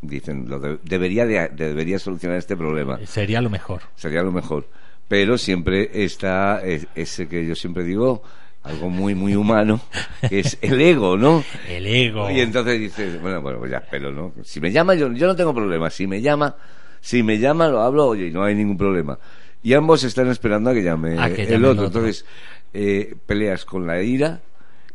dicen, 0.02 0.48
lo 0.48 0.58
debería 0.58 1.26
debería 1.26 1.98
solucionar 1.98 2.38
este 2.38 2.56
problema. 2.56 2.98
Sería 3.06 3.40
lo 3.40 3.50
mejor. 3.50 3.82
Sería 3.94 4.22
lo 4.22 4.32
mejor. 4.32 4.66
Pero 5.08 5.36
siempre 5.38 5.90
está 6.04 6.62
ese 6.62 7.26
que 7.26 7.44
yo 7.44 7.56
siempre 7.56 7.82
digo, 7.82 8.22
algo 8.62 8.90
muy, 8.90 9.14
muy 9.14 9.34
humano, 9.34 9.80
que 10.28 10.40
es 10.40 10.58
el 10.60 10.80
ego, 10.80 11.16
¿no? 11.16 11.42
El 11.68 11.86
ego. 11.86 12.30
Y 12.30 12.40
entonces 12.40 12.78
dices, 12.78 13.20
bueno, 13.20 13.40
bueno, 13.40 13.58
pues 13.58 13.70
ya, 13.70 13.82
pero 13.90 14.12
no. 14.12 14.32
Si 14.42 14.60
me 14.60 14.70
llama, 14.70 14.94
yo, 14.94 15.10
yo 15.12 15.26
no 15.26 15.36
tengo 15.36 15.54
problema. 15.54 15.90
Si 15.90 16.06
me 16.06 16.20
llama, 16.20 16.56
si 17.00 17.22
me 17.22 17.38
llama, 17.38 17.68
lo 17.68 17.80
hablo, 17.80 18.06
oye, 18.06 18.26
y 18.26 18.30
no 18.30 18.44
hay 18.44 18.54
ningún 18.54 18.76
problema. 18.76 19.18
Y 19.62 19.74
ambos 19.74 20.04
están 20.04 20.28
esperando 20.28 20.70
a 20.70 20.74
que 20.74 20.82
llame, 20.82 21.16
el, 21.36 21.64
otro. 21.64 21.86
Entonces, 21.86 22.24
eh, 22.72 23.14
peleas 23.26 23.64
con 23.64 23.86
la 23.86 24.02
ira 24.02 24.40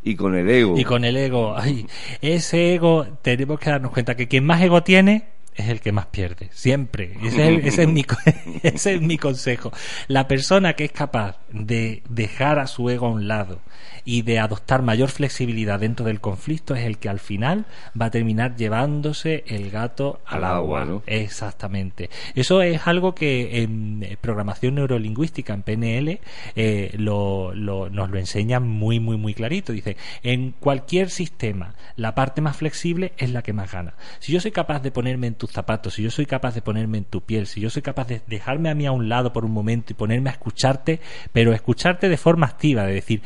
y 0.03 0.15
con 0.15 0.35
el 0.35 0.49
ego. 0.49 0.77
Y 0.77 0.83
con 0.83 1.03
el 1.03 1.17
ego. 1.17 1.55
Ay, 1.57 1.87
ese 2.21 2.75
ego, 2.75 3.05
tenemos 3.21 3.59
que 3.59 3.69
darnos 3.69 3.91
cuenta 3.91 4.15
que 4.15 4.27
quien 4.27 4.45
más 4.45 4.61
ego 4.61 4.83
tiene 4.83 5.34
es 5.55 5.69
el 5.69 5.79
que 5.79 5.91
más 5.91 6.07
pierde, 6.07 6.49
siempre. 6.51 7.13
Ese 7.23 7.83
es, 7.83 7.87
mi, 7.87 8.05
ese 8.63 8.95
es 8.95 9.01
mi 9.01 9.17
consejo. 9.17 9.71
La 10.07 10.27
persona 10.27 10.73
que 10.73 10.85
es 10.85 10.91
capaz 10.91 11.37
de 11.51 12.03
dejar 12.09 12.59
a 12.59 12.67
su 12.67 12.89
ego 12.89 13.07
a 13.07 13.11
un 13.11 13.27
lado 13.27 13.61
y 14.05 14.21
de 14.21 14.39
adoptar 14.39 14.83
mayor 14.83 15.09
flexibilidad 15.09 15.79
dentro 15.79 16.05
del 16.05 16.21
conflicto 16.21 16.75
es 16.75 16.85
el 16.85 16.99
que 16.99 17.09
al 17.09 17.19
final 17.19 17.65
va 17.99 18.05
a 18.05 18.11
terminar 18.11 18.55
llevándose 18.55 19.43
el 19.47 19.71
gato 19.71 20.21
al, 20.25 20.43
agua. 20.43 21.01
Exactamente. 21.07 22.11
Eso 22.35 22.61
es 22.61 22.85
algo 22.85 23.15
que 23.15 23.63
en 23.63 24.17
programación 24.21 24.75
neurolingüística, 24.75 25.53
en 25.53 25.63
PNL, 25.63 26.19
eh, 26.55 26.93
lo, 26.97 27.53
nos 27.55 28.09
lo 28.09 28.17
enseñan 28.17 28.67
muy, 28.67 28.99
muy, 28.99 29.17
muy 29.17 29.33
clarito. 29.33 29.73
Dice, 29.73 29.97
en 30.21 30.51
cualquier 30.51 31.09
sistema, 31.09 31.73
la 31.95 32.13
parte 32.13 32.41
más 32.41 32.57
flexible 32.57 33.13
es 33.17 33.31
la 33.31 33.41
que 33.41 33.53
más 33.53 33.71
gana. 33.71 33.95
Si 34.19 34.31
yo 34.31 34.39
soy 34.39 34.51
capaz 34.51 34.81
de 34.81 34.91
ponerme 34.91 35.27
en 35.27 35.35
zapatos, 35.51 35.95
si 35.95 36.03
yo 36.03 36.11
soy 36.11 36.25
capaz 36.25 36.55
de 36.55 36.61
ponerme 36.61 36.97
en 36.97 37.05
tu 37.05 37.21
piel, 37.21 37.47
si 37.47 37.61
yo 37.61 37.69
soy 37.69 37.81
capaz 37.81 38.07
de 38.07 38.21
dejarme 38.27 38.69
a 38.69 38.75
mí 38.75 38.85
a 38.85 38.91
un 38.91 39.09
lado 39.09 39.33
por 39.33 39.45
un 39.45 39.51
momento 39.51 39.93
y 39.93 39.95
ponerme 39.95 40.29
a 40.29 40.33
escucharte, 40.33 40.99
pero 41.33 41.53
escucharte 41.53 42.09
de 42.09 42.17
forma 42.17 42.47
activa, 42.47 42.83
de 42.83 42.93
decir, 42.93 43.21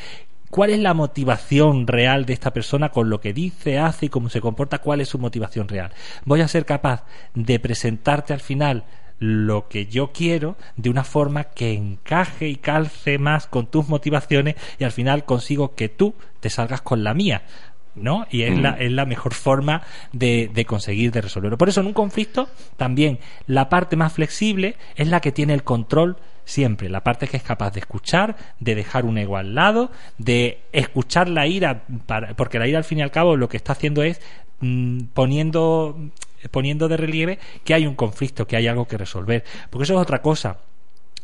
¿Cuál 0.50 0.72
es 0.72 0.80
la 0.80 0.96
motivación 0.96 1.86
real 1.86 2.26
de 2.26 2.34
esta 2.34 2.52
persona 2.52 2.90
con 2.90 3.08
lo 3.08 3.22
que 3.22 3.34
dice, 3.34 3.78
hace 3.78 4.08
y 4.08 4.10
cómo 4.10 4.30
se 4.30 4.42
comporta? 4.42 4.80
¿Cuál 4.80 5.00
es 5.00 5.10
su 5.10 5.20
motivación 5.20 5.68
real? 5.68 5.92
Voy 6.26 6.42
a 6.42 6.48
ser 6.48 6.66
capaz 6.66 7.04
de 7.36 7.60
presentarte 7.60 8.34
al 8.34 8.40
final 8.40 8.84
lo 9.20 9.68
que 9.68 9.86
yo 9.86 10.12
quiero 10.12 10.56
de 10.76 10.90
una 10.90 11.04
forma 11.04 11.44
que 11.44 11.74
encaje 11.74 12.48
y 12.48 12.56
calce 12.56 13.20
más 13.20 13.46
con 13.46 13.68
tus 13.68 13.90
motivaciones 13.90 14.56
y 14.80 14.86
al 14.86 14.92
final 14.92 15.26
consigo 15.26 15.76
que 15.76 15.90
tú 15.90 16.16
te 16.40 16.50
salgas 16.50 16.82
con 16.82 17.04
la 17.04 17.14
mía. 17.14 17.44
¿No? 17.96 18.26
Y 18.30 18.44
es, 18.44 18.58
la, 18.58 18.74
mm. 18.74 18.82
es 18.82 18.92
la 18.92 19.06
mejor 19.06 19.34
forma 19.34 19.82
de, 20.14 20.50
de, 20.54 20.66
conseguir 20.66 21.12
de 21.12 21.22
resolverlo. 21.22 21.58
Por 21.58 21.70
eso 21.70 21.82
en 21.82 21.88
un 21.88 21.94
conflicto 21.94 22.50
también 22.78 23.20
la 23.48 23.70
parte 23.70 23.96
más 23.96 24.14
flexible 24.14 24.76
es 24.96 25.08
la 25.08 25.20
que 25.20 25.32
tiene 25.32 25.54
el 25.54 25.64
control 25.64 26.18
siempre. 26.46 26.90
La 26.90 27.04
parte 27.04 27.28
que 27.28 27.38
es 27.38 27.44
capaz 27.44 27.72
de 27.72 27.80
escuchar, 27.80 28.36
de 28.60 28.76
dejar 28.76 29.06
un 29.06 29.18
ego 29.18 29.38
al 29.38 29.56
lado, 29.56 29.92
de 30.18 30.60
escuchar 30.72 31.30
la 31.30 31.48
ira, 31.48 31.84
porque 32.36 32.60
la 32.60 32.68
ira 32.68 32.80
al 32.80 32.84
fin 32.84 33.00
y 33.00 33.02
al 33.02 33.12
cabo 33.12 33.38
lo 33.38 33.50
que 33.50 33.58
está 33.58 33.74
haciendo 33.74 34.04
es 34.04 34.22
mm, 34.60 35.06
poniendo 35.14 35.98
poniendo 36.52 36.88
de 36.88 36.96
relieve 36.96 37.38
que 37.66 37.74
hay 37.74 37.86
un 37.86 37.96
conflicto, 37.96 38.48
que 38.48 38.56
hay 38.56 38.68
algo 38.68 38.88
que 38.88 38.98
resolver. 38.98 39.44
Porque 39.70 39.84
eso 39.84 39.94
es 39.96 40.00
otra 40.00 40.22
cosa 40.22 40.58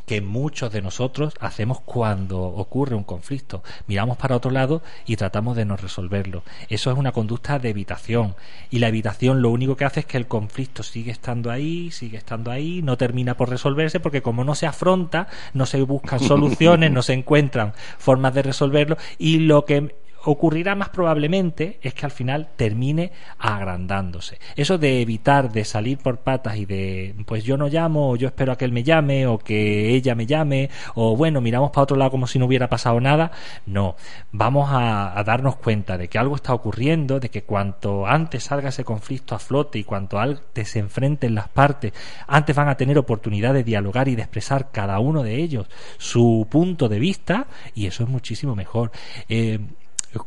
que 0.06 0.22
muchos 0.22 0.72
de 0.72 0.82
nosotros 0.82 1.34
hacemos 1.40 1.82
cuando 1.82 2.42
ocurre 2.42 2.96
un 2.96 3.04
conflicto. 3.04 3.64
Miramos 3.88 4.18
para 4.18 4.36
otro 4.36 4.52
lado 4.52 4.82
y 5.06 5.16
tratamos 5.16 5.56
de 5.56 5.66
no 5.66 5.78
resolverlo. 5.78 6.44
Eso 6.70 6.92
es 6.92 6.98
una 6.98 7.12
conducta 7.12 7.60
de 7.60 7.70
evitación. 7.70 8.36
Y 8.70 8.80
la 8.80 8.88
evitación 8.88 9.42
lo 9.42 9.50
único 9.50 9.76
que 9.76 9.86
hace 9.86 10.02
es 10.02 10.06
que 10.06 10.18
el 10.18 10.28
conflicto 10.28 10.84
sigue 10.84 11.12
estando 11.12 11.52
ahí, 11.52 11.92
sigue 11.92 12.18
estando 12.18 12.52
ahí, 12.52 12.82
no 12.82 12.98
termina 12.98 13.36
por 13.36 13.50
resolverse 13.50 14.00
porque 14.00 14.22
como 14.22 14.44
no 14.44 14.56
se 14.56 14.68
afronta, 14.68 15.28
no 15.54 15.66
se 15.66 15.82
buscan 15.82 16.20
soluciones, 16.22 16.92
no 16.92 17.02
se 17.02 17.14
encuentran 17.14 17.74
formas 17.98 18.34
de 18.34 18.44
resolverlo 18.44 18.98
y 19.18 19.40
lo 19.40 19.66
que 19.66 20.05
ocurrirá 20.26 20.76
más 20.76 20.90
probablemente 20.90 21.80
es 21.82 21.94
que 21.94 22.06
al 22.06 22.12
final 22.12 22.50
termine 22.56 23.12
agrandándose. 23.38 24.40
Eso 24.56 24.78
de 24.78 25.02
evitar 25.02 25.52
de 25.52 25.64
salir 25.66 26.00
por 26.00 26.18
patas 26.18 26.58
y 26.58 26.66
de 26.66 27.16
pues 27.26 27.44
yo 27.44 27.58
no 27.58 27.68
llamo, 27.68 28.12
o 28.12 28.16
yo 28.16 28.28
espero 28.28 28.52
a 28.52 28.58
que 28.58 28.66
él 28.66 28.72
me 28.72 28.84
llame, 28.84 29.28
o 29.28 29.38
que 29.38 29.94
ella 29.96 30.16
me 30.16 30.26
llame, 30.26 30.70
o 30.96 31.16
bueno, 31.16 31.42
miramos 31.42 31.72
para 31.72 31.84
otro 31.84 31.98
lado 31.98 32.12
como 32.12 32.28
si 32.28 32.40
no 32.40 32.46
hubiera 32.46 32.70
pasado 32.70 33.00
nada, 33.00 33.32
no. 33.66 33.96
Vamos 34.32 34.70
a, 34.72 35.24
darnos 35.26 35.56
cuenta 35.56 35.98
de 35.98 36.08
que 36.08 36.18
algo 36.18 36.36
está 36.36 36.54
ocurriendo, 36.54 37.20
de 37.20 37.30
que 37.30 37.44
cuanto 37.44 38.06
antes 38.06 38.44
salga 38.44 38.70
ese 38.70 38.84
conflicto 38.84 39.36
a 39.36 39.40
flote 39.40 39.80
y 39.80 39.84
cuanto 39.84 40.20
antes 40.20 40.70
se 40.70 40.80
enfrenten 40.80 41.36
las 41.36 41.50
partes, 41.50 41.94
antes 42.28 42.56
van 42.56 42.68
a 42.68 42.76
tener 42.76 42.98
oportunidad 42.98 43.54
de 43.54 43.64
dialogar 43.64 44.08
y 44.08 44.16
de 44.16 44.22
expresar 44.24 44.72
cada 44.72 45.00
uno 45.00 45.24
de 45.24 45.36
ellos 45.36 45.68
su 45.98 46.48
punto 46.50 46.90
de 46.90 47.00
vista, 47.00 47.48
y 47.74 47.88
eso 47.88 48.04
es 48.04 48.10
muchísimo 48.10 48.56
mejor. 48.56 48.92
Eh, 49.30 49.60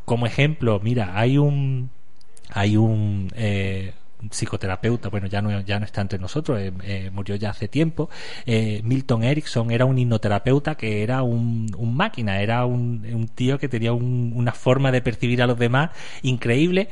como 0.05 0.27
ejemplo, 0.27 0.81
mira, 0.83 1.19
hay 1.19 1.39
un 1.39 1.91
hay 2.51 2.77
un 2.77 3.31
eh, 3.37 3.93
psicoterapeuta, 4.31 5.09
bueno, 5.11 5.27
ya 5.27 5.43
no, 5.43 5.61
ya 5.61 5.79
no 5.79 5.85
está 5.85 6.01
entre 6.01 6.19
nosotros, 6.19 6.59
eh, 6.59 6.73
eh, 6.83 7.11
murió 7.13 7.37
ya 7.37 7.51
hace 7.51 7.69
tiempo. 7.69 8.11
Milton 8.47 9.23
Erickson 9.23 9.71
era 9.71 9.85
un 9.85 9.99
hipnoterapeuta 9.99 10.75
que 10.77 11.03
era 11.03 11.23
un, 11.23 11.71
un 11.77 11.97
máquina, 11.97 12.41
era 12.41 12.65
un, 12.65 13.07
un, 13.13 13.29
tío 13.29 13.59
que 13.59 13.69
tenía 13.69 13.93
una 13.93 14.53
forma 14.53 14.91
de 14.91 15.03
percibir 15.03 15.43
a 15.43 15.47
los 15.47 15.59
demás 15.59 15.91
increíble, 16.23 16.89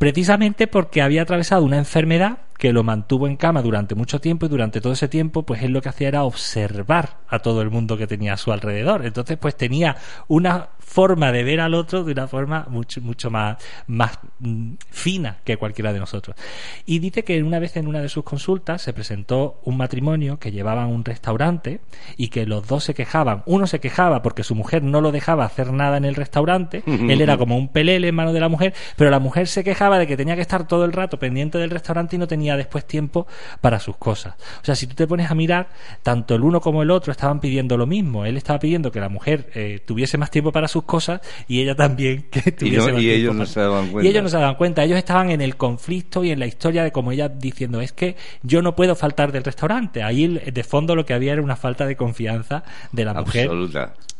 precisamente 0.00 0.66
porque 0.66 1.02
había 1.02 1.22
atravesado 1.22 1.62
una 1.62 1.78
enfermedad 1.78 2.38
que 2.56 2.72
lo 2.72 2.82
mantuvo 2.82 3.26
en 3.26 3.36
cama 3.36 3.62
durante 3.62 3.94
mucho 3.94 4.20
tiempo 4.20 4.46
y 4.46 4.48
durante 4.48 4.80
todo 4.80 4.92
ese 4.92 5.08
tiempo 5.08 5.44
pues 5.44 5.62
él 5.62 5.72
lo 5.72 5.80
que 5.82 5.88
hacía 5.88 6.08
era 6.08 6.24
observar 6.24 7.18
a 7.28 7.38
todo 7.40 7.62
el 7.62 7.70
mundo 7.70 7.96
que 7.96 8.06
tenía 8.06 8.34
a 8.34 8.36
su 8.36 8.52
alrededor 8.52 9.04
entonces 9.04 9.38
pues 9.38 9.56
tenía 9.56 9.96
una 10.28 10.70
forma 10.90 11.30
de 11.32 11.44
ver 11.44 11.60
al 11.60 11.74
otro 11.74 12.02
de 12.04 12.12
una 12.12 12.26
forma 12.26 12.66
mucho 12.68 13.00
mucho 13.00 13.30
más 13.30 13.56
más 13.86 14.18
mm, 14.40 14.72
fina 14.90 15.38
que 15.44 15.56
cualquiera 15.56 15.92
de 15.92 16.00
nosotros 16.00 16.36
y 16.84 16.98
dice 16.98 17.22
que 17.22 17.42
una 17.42 17.58
vez 17.58 17.76
en 17.76 17.86
una 17.86 18.00
de 18.00 18.08
sus 18.08 18.24
consultas 18.24 18.82
se 18.82 18.92
presentó 18.92 19.60
un 19.64 19.76
matrimonio 19.76 20.38
que 20.38 20.50
llevaban 20.50 20.88
un 20.88 21.04
restaurante 21.04 21.80
y 22.16 22.28
que 22.28 22.44
los 22.46 22.66
dos 22.66 22.84
se 22.84 22.94
quejaban 22.94 23.42
uno 23.46 23.66
se 23.66 23.78
quejaba 23.78 24.22
porque 24.22 24.42
su 24.42 24.54
mujer 24.54 24.82
no 24.82 25.00
lo 25.00 25.12
dejaba 25.12 25.44
hacer 25.44 25.72
nada 25.72 25.96
en 25.96 26.04
el 26.04 26.14
restaurante 26.14 26.82
él 26.86 27.20
era 27.20 27.38
como 27.38 27.56
un 27.56 27.68
pelele 27.68 28.08
en 28.08 28.14
mano 28.14 28.32
de 28.32 28.40
la 28.40 28.48
mujer 28.48 28.74
pero 28.96 29.10
la 29.10 29.20
mujer 29.20 29.46
se 29.46 29.62
quejaba 29.62 29.98
de 29.98 30.06
que 30.06 30.16
tenía 30.16 30.34
que 30.34 30.42
estar 30.42 30.66
todo 30.66 30.84
el 30.84 30.92
rato 30.92 31.18
pendiente 31.18 31.58
del 31.58 31.70
restaurante 31.70 32.16
y 32.16 32.18
no 32.18 32.26
tenía 32.26 32.56
después 32.56 32.84
tiempo 32.84 33.26
para 33.60 33.80
sus 33.80 33.96
cosas. 33.96 34.34
O 34.62 34.64
sea, 34.64 34.74
si 34.74 34.86
tú 34.86 34.94
te 34.94 35.06
pones 35.06 35.30
a 35.30 35.34
mirar, 35.34 35.68
tanto 36.02 36.34
el 36.34 36.42
uno 36.42 36.60
como 36.60 36.82
el 36.82 36.90
otro 36.90 37.12
estaban 37.12 37.40
pidiendo 37.40 37.76
lo 37.76 37.86
mismo. 37.86 38.24
Él 38.24 38.36
estaba 38.36 38.58
pidiendo 38.58 38.90
que 38.90 39.00
la 39.00 39.08
mujer 39.08 39.50
eh, 39.54 39.80
tuviese 39.84 40.18
más 40.18 40.30
tiempo 40.30 40.52
para 40.52 40.68
sus 40.68 40.79
cosas 40.84 41.20
y 41.48 41.60
ella 41.60 41.74
también 41.74 42.26
que 42.30 42.52
tuviese 42.52 42.92
más 42.92 43.02
y 43.02 43.10
ellos 43.10 43.34
no 43.34 43.46
se 43.46 43.60
daban 43.60 43.88
cuenta. 43.88 44.06
Y 44.06 44.10
ellos 44.10 44.22
no 44.22 44.28
se 44.28 44.36
daban 44.36 44.54
cuenta. 44.54 44.84
Ellos 44.84 44.98
estaban 44.98 45.30
en 45.30 45.40
el 45.40 45.56
conflicto 45.56 46.24
y 46.24 46.30
en 46.30 46.40
la 46.40 46.46
historia 46.46 46.84
de 46.84 46.92
como 46.92 47.12
ella 47.12 47.28
diciendo, 47.28 47.80
es 47.80 47.92
que 47.92 48.16
yo 48.42 48.62
no 48.62 48.74
puedo 48.74 48.94
faltar 48.94 49.32
del 49.32 49.44
restaurante. 49.44 50.02
Ahí 50.02 50.28
de 50.28 50.64
fondo 50.64 50.94
lo 50.94 51.04
que 51.04 51.14
había 51.14 51.32
era 51.32 51.42
una 51.42 51.56
falta 51.56 51.86
de 51.86 51.96
confianza 51.96 52.64
de 52.92 53.04
la 53.04 53.14
mujer 53.14 53.50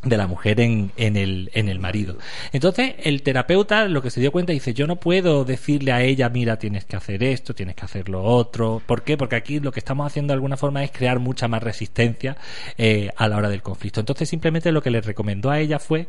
de 0.02 0.16
la 0.16 0.26
mujer 0.26 0.60
en, 0.60 0.92
en, 0.96 1.16
el, 1.16 1.50
en 1.52 1.68
el 1.68 1.78
marido. 1.78 2.16
Entonces, 2.52 2.94
el 3.02 3.22
terapeuta 3.22 3.86
lo 3.86 4.00
que 4.00 4.10
se 4.10 4.20
dio 4.20 4.32
cuenta 4.32 4.52
dice, 4.52 4.72
yo 4.72 4.86
no 4.86 4.96
puedo 4.96 5.44
decirle 5.44 5.92
a 5.92 6.02
ella, 6.02 6.28
mira, 6.30 6.58
tienes 6.58 6.84
que 6.86 6.96
hacer 6.96 7.22
esto, 7.22 7.54
tienes 7.54 7.76
que 7.76 7.84
hacer 7.84 8.08
lo 8.08 8.22
otro. 8.22 8.80
¿Por 8.86 9.02
qué? 9.02 9.16
Porque 9.16 9.36
aquí 9.36 9.60
lo 9.60 9.72
que 9.72 9.80
estamos 9.80 10.06
haciendo 10.06 10.32
de 10.32 10.36
alguna 10.36 10.56
forma 10.56 10.82
es 10.82 10.90
crear 10.90 11.18
mucha 11.18 11.48
más 11.48 11.62
resistencia 11.62 12.36
eh, 12.78 13.10
a 13.16 13.28
la 13.28 13.36
hora 13.36 13.50
del 13.50 13.62
conflicto. 13.62 14.00
Entonces, 14.00 14.28
simplemente 14.28 14.72
lo 14.72 14.82
que 14.82 14.90
le 14.90 15.02
recomendó 15.02 15.50
a 15.50 15.60
ella 15.60 15.78
fue 15.78 16.06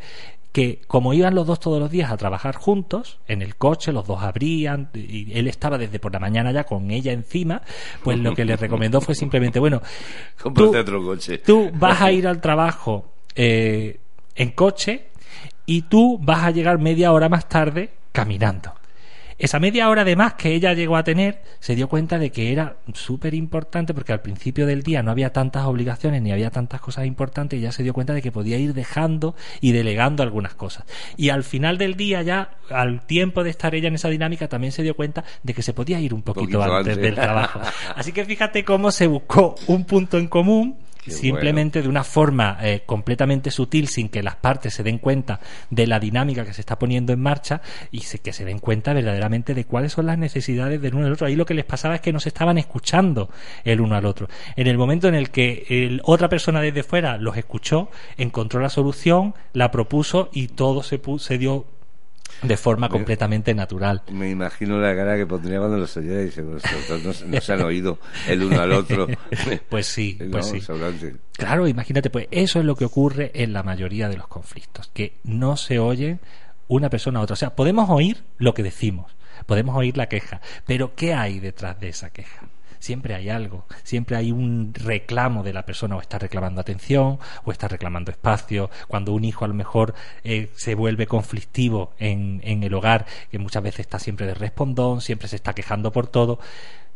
que 0.51 0.81
como 0.87 1.13
iban 1.13 1.33
los 1.33 1.47
dos 1.47 1.59
todos 1.59 1.79
los 1.79 1.89
días 1.89 2.11
a 2.11 2.17
trabajar 2.17 2.55
juntos, 2.55 3.19
en 3.27 3.41
el 3.41 3.55
coche, 3.55 3.93
los 3.93 4.05
dos 4.05 4.21
abrían, 4.21 4.89
y 4.93 5.31
él 5.37 5.47
estaba 5.47 5.77
desde 5.77 5.99
por 5.99 6.11
la 6.11 6.19
mañana 6.19 6.51
ya 6.51 6.65
con 6.65 6.91
ella 6.91 7.13
encima, 7.13 7.61
pues 8.03 8.19
lo 8.19 8.33
que 8.33 8.43
le 8.43 8.57
recomendó 8.57 8.99
fue 8.99 9.15
simplemente, 9.15 9.59
bueno, 9.59 9.81
tú, 10.55 10.75
otro 10.77 11.03
coche. 11.03 11.37
tú 11.37 11.71
vas 11.73 12.01
a 12.01 12.11
ir 12.11 12.27
al 12.27 12.41
trabajo 12.41 13.13
eh, 13.35 13.99
en 14.35 14.51
coche 14.51 15.07
y 15.65 15.83
tú 15.83 16.19
vas 16.21 16.43
a 16.43 16.51
llegar 16.51 16.79
media 16.79 17.13
hora 17.13 17.29
más 17.29 17.47
tarde 17.47 17.91
caminando. 18.11 18.73
Esa 19.41 19.59
media 19.59 19.89
hora 19.89 20.03
de 20.03 20.15
más 20.15 20.35
que 20.35 20.53
ella 20.53 20.73
llegó 20.73 20.97
a 20.97 21.03
tener, 21.03 21.41
se 21.59 21.73
dio 21.73 21.89
cuenta 21.89 22.19
de 22.19 22.31
que 22.31 22.51
era 22.51 22.75
súper 22.93 23.33
importante 23.33 23.91
porque 23.91 24.13
al 24.13 24.21
principio 24.21 24.67
del 24.67 24.83
día 24.83 25.01
no 25.01 25.09
había 25.09 25.33
tantas 25.33 25.65
obligaciones 25.65 26.21
ni 26.21 26.31
había 26.31 26.51
tantas 26.51 26.79
cosas 26.79 27.07
importantes 27.07 27.57
y 27.57 27.63
ya 27.63 27.71
se 27.71 27.81
dio 27.81 27.91
cuenta 27.91 28.13
de 28.13 28.21
que 28.21 28.31
podía 28.31 28.59
ir 28.59 28.75
dejando 28.75 29.35
y 29.59 29.71
delegando 29.71 30.21
algunas 30.21 30.53
cosas. 30.53 30.85
Y 31.17 31.29
al 31.29 31.43
final 31.43 31.79
del 31.79 31.95
día 31.95 32.21
ya, 32.21 32.51
al 32.69 33.03
tiempo 33.07 33.43
de 33.43 33.49
estar 33.49 33.73
ella 33.73 33.87
en 33.87 33.95
esa 33.95 34.09
dinámica, 34.09 34.47
también 34.47 34.71
se 34.73 34.83
dio 34.83 34.95
cuenta 34.95 35.23
de 35.41 35.55
que 35.55 35.63
se 35.63 35.73
podía 35.73 35.99
ir 35.99 36.13
un 36.13 36.21
poquito, 36.21 36.59
Poquito 36.59 36.61
antes, 36.61 36.93
antes. 36.93 36.97
del 36.97 37.15
trabajo. 37.15 37.61
Así 37.95 38.11
que 38.11 38.23
fíjate 38.25 38.63
cómo 38.63 38.91
se 38.91 39.07
buscó 39.07 39.55
un 39.65 39.85
punto 39.85 40.19
en 40.19 40.27
común 40.27 40.77
Simplemente 41.09 41.81
de 41.81 41.87
una 41.89 42.03
forma 42.03 42.57
eh, 42.61 42.83
completamente 42.85 43.49
sutil 43.49 43.87
sin 43.87 44.09
que 44.09 44.21
las 44.21 44.35
partes 44.35 44.73
se 44.73 44.83
den 44.83 44.99
cuenta 44.99 45.39
de 45.69 45.87
la 45.87 45.99
dinámica 45.99 46.45
que 46.45 46.53
se 46.53 46.61
está 46.61 46.77
poniendo 46.77 47.11
en 47.13 47.19
marcha 47.19 47.61
y 47.91 48.01
se- 48.01 48.19
que 48.19 48.33
se 48.33 48.45
den 48.45 48.59
cuenta 48.59 48.93
verdaderamente 48.93 49.53
de 49.55 49.65
cuáles 49.65 49.93
son 49.93 50.05
las 50.05 50.17
necesidades 50.17 50.81
del 50.81 50.93
uno 50.93 51.05
del 51.05 51.13
otro. 51.13 51.25
Ahí 51.27 51.35
lo 51.35 51.45
que 51.45 51.53
les 51.55 51.65
pasaba 51.65 51.95
es 51.95 52.01
que 52.01 52.13
no 52.13 52.19
se 52.19 52.29
estaban 52.29 52.57
escuchando 52.59 53.29
el 53.63 53.81
uno 53.81 53.95
al 53.95 54.05
otro. 54.05 54.27
En 54.55 54.67
el 54.67 54.77
momento 54.77 55.07
en 55.07 55.15
el 55.15 55.31
que 55.31 55.65
el- 55.69 56.01
otra 56.03 56.29
persona 56.29 56.61
desde 56.61 56.83
fuera 56.83 57.17
los 57.17 57.35
escuchó, 57.37 57.89
encontró 58.17 58.59
la 58.59 58.69
solución, 58.69 59.33
la 59.53 59.71
propuso 59.71 60.29
y 60.33 60.49
todo 60.49 60.83
se, 60.83 61.01
se 61.17 61.37
dio 61.37 61.65
de 62.41 62.57
forma 62.57 62.89
completamente 62.89 63.53
natural. 63.53 64.01
Me 64.11 64.29
imagino 64.29 64.79
la 64.79 64.95
cara 64.95 65.15
que 65.17 65.25
pondría 65.25 65.59
cuando 65.59 65.77
los 65.77 65.95
oyera 65.97 66.21
y 66.21 66.25
dice, 66.25 66.43
"Pues 66.43 66.63
estos 66.65 66.87
dos 66.89 67.03
no, 67.03 67.13
se- 67.13 67.25
no 67.27 67.41
se 67.41 67.53
han 67.53 67.61
oído 67.61 67.99
el 68.27 68.43
uno 68.43 68.59
al 68.61 68.71
otro. 68.73 69.07
Pues 69.69 69.85
sí, 69.87 70.17
No, 70.21 70.31
pues 70.31 70.47
sí. 70.47 70.61
Claro, 71.33 71.67
imagínate, 71.67 72.09
pues 72.09 72.27
eso 72.31 72.59
es 72.59 72.65
lo 72.65 72.75
que 72.75 72.85
ocurre 72.85 73.31
en 73.35 73.53
la 73.53 73.63
mayoría 73.63 74.09
de 74.09 74.17
los 74.17 74.27
conflictos, 74.27 74.89
que 74.93 75.13
no 75.23 75.57
se 75.57 75.79
oye 75.79 76.19
una 76.67 76.89
persona 76.89 77.19
a 77.19 77.23
otra. 77.23 77.33
O 77.33 77.37
sea, 77.37 77.55
podemos 77.55 77.89
oír 77.89 78.23
lo 78.37 78.53
que 78.53 78.63
decimos, 78.63 79.11
podemos 79.45 79.75
oír 79.75 79.97
la 79.97 80.07
queja, 80.07 80.41
pero 80.65 80.93
¿qué 80.95 81.13
hay 81.13 81.39
detrás 81.39 81.79
de 81.79 81.89
esa 81.89 82.09
queja? 82.11 82.47
Siempre 82.81 83.15
hay 83.15 83.29
algo, 83.29 83.65
siempre 83.83 84.17
hay 84.17 84.31
un 84.31 84.73
reclamo 84.73 85.43
de 85.43 85.53
la 85.53 85.65
persona, 85.65 85.95
o 85.95 86.01
está 86.01 86.19
reclamando 86.19 86.59
atención, 86.59 87.19
o 87.45 87.51
está 87.51 87.67
reclamando 87.67 88.11
espacio. 88.11 88.69
Cuando 88.87 89.13
un 89.13 89.23
hijo 89.23 89.45
a 89.45 89.47
lo 89.47 89.53
mejor 89.53 89.93
eh, 90.23 90.49
se 90.55 90.75
vuelve 90.75 91.07
conflictivo 91.07 91.93
en, 91.99 92.41
en 92.43 92.63
el 92.63 92.73
hogar, 92.73 93.05
que 93.29 93.39
muchas 93.39 93.63
veces 93.63 93.81
está 93.81 93.99
siempre 93.99 94.25
de 94.25 94.33
respondón, 94.33 94.99
siempre 94.99 95.29
se 95.29 95.37
está 95.37 95.53
quejando 95.53 95.91
por 95.91 96.07
todo, 96.07 96.39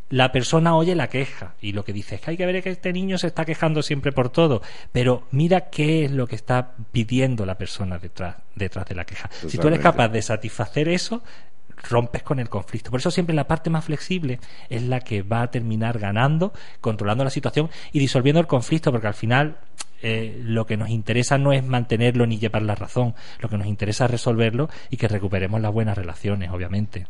la 0.09 0.31
persona 0.31 0.75
oye 0.75 0.95
la 0.95 1.07
queja 1.07 1.55
y 1.61 1.73
lo 1.73 1.83
que 1.83 1.93
dice 1.93 2.15
es 2.15 2.21
que 2.21 2.31
hay 2.31 2.37
que 2.37 2.45
ver 2.45 2.61
que 2.61 2.69
este 2.69 2.93
niño 2.93 3.17
se 3.17 3.27
está 3.27 3.43
quejando 3.43 3.81
siempre 3.81 4.11
por 4.11 4.29
todo, 4.29 4.61
pero 4.91 5.23
mira 5.31 5.69
qué 5.69 6.05
es 6.05 6.11
lo 6.11 6.27
que 6.27 6.35
está 6.35 6.73
pidiendo 6.91 7.45
la 7.45 7.57
persona 7.57 7.97
detrás, 7.97 8.35
detrás 8.55 8.85
de 8.85 8.95
la 8.95 9.05
queja. 9.05 9.29
Si 9.47 9.57
tú 9.57 9.67
eres 9.67 9.79
capaz 9.79 10.09
de 10.09 10.21
satisfacer 10.21 10.89
eso, 10.89 11.23
rompes 11.77 12.23
con 12.23 12.39
el 12.39 12.49
conflicto. 12.49 12.91
Por 12.91 12.99
eso 12.99 13.11
siempre 13.11 13.35
la 13.35 13.47
parte 13.47 13.69
más 13.69 13.85
flexible 13.85 14.39
es 14.69 14.83
la 14.83 15.01
que 15.01 15.21
va 15.21 15.41
a 15.41 15.51
terminar 15.51 15.99
ganando, 15.99 16.53
controlando 16.81 17.23
la 17.23 17.29
situación 17.29 17.69
y 17.91 17.99
disolviendo 17.99 18.39
el 18.39 18.47
conflicto, 18.47 18.91
porque 18.91 19.07
al 19.07 19.13
final 19.13 19.57
eh, 20.01 20.39
lo 20.43 20.65
que 20.65 20.77
nos 20.77 20.89
interesa 20.89 21.37
no 21.37 21.53
es 21.53 21.63
mantenerlo 21.63 22.25
ni 22.27 22.37
llevar 22.37 22.61
la 22.61 22.75
razón, 22.75 23.15
lo 23.39 23.49
que 23.49 23.57
nos 23.57 23.67
interesa 23.67 24.05
es 24.05 24.11
resolverlo 24.11 24.69
y 24.89 24.97
que 24.97 25.07
recuperemos 25.07 25.61
las 25.61 25.71
buenas 25.71 25.97
relaciones, 25.97 26.51
obviamente. 26.51 27.07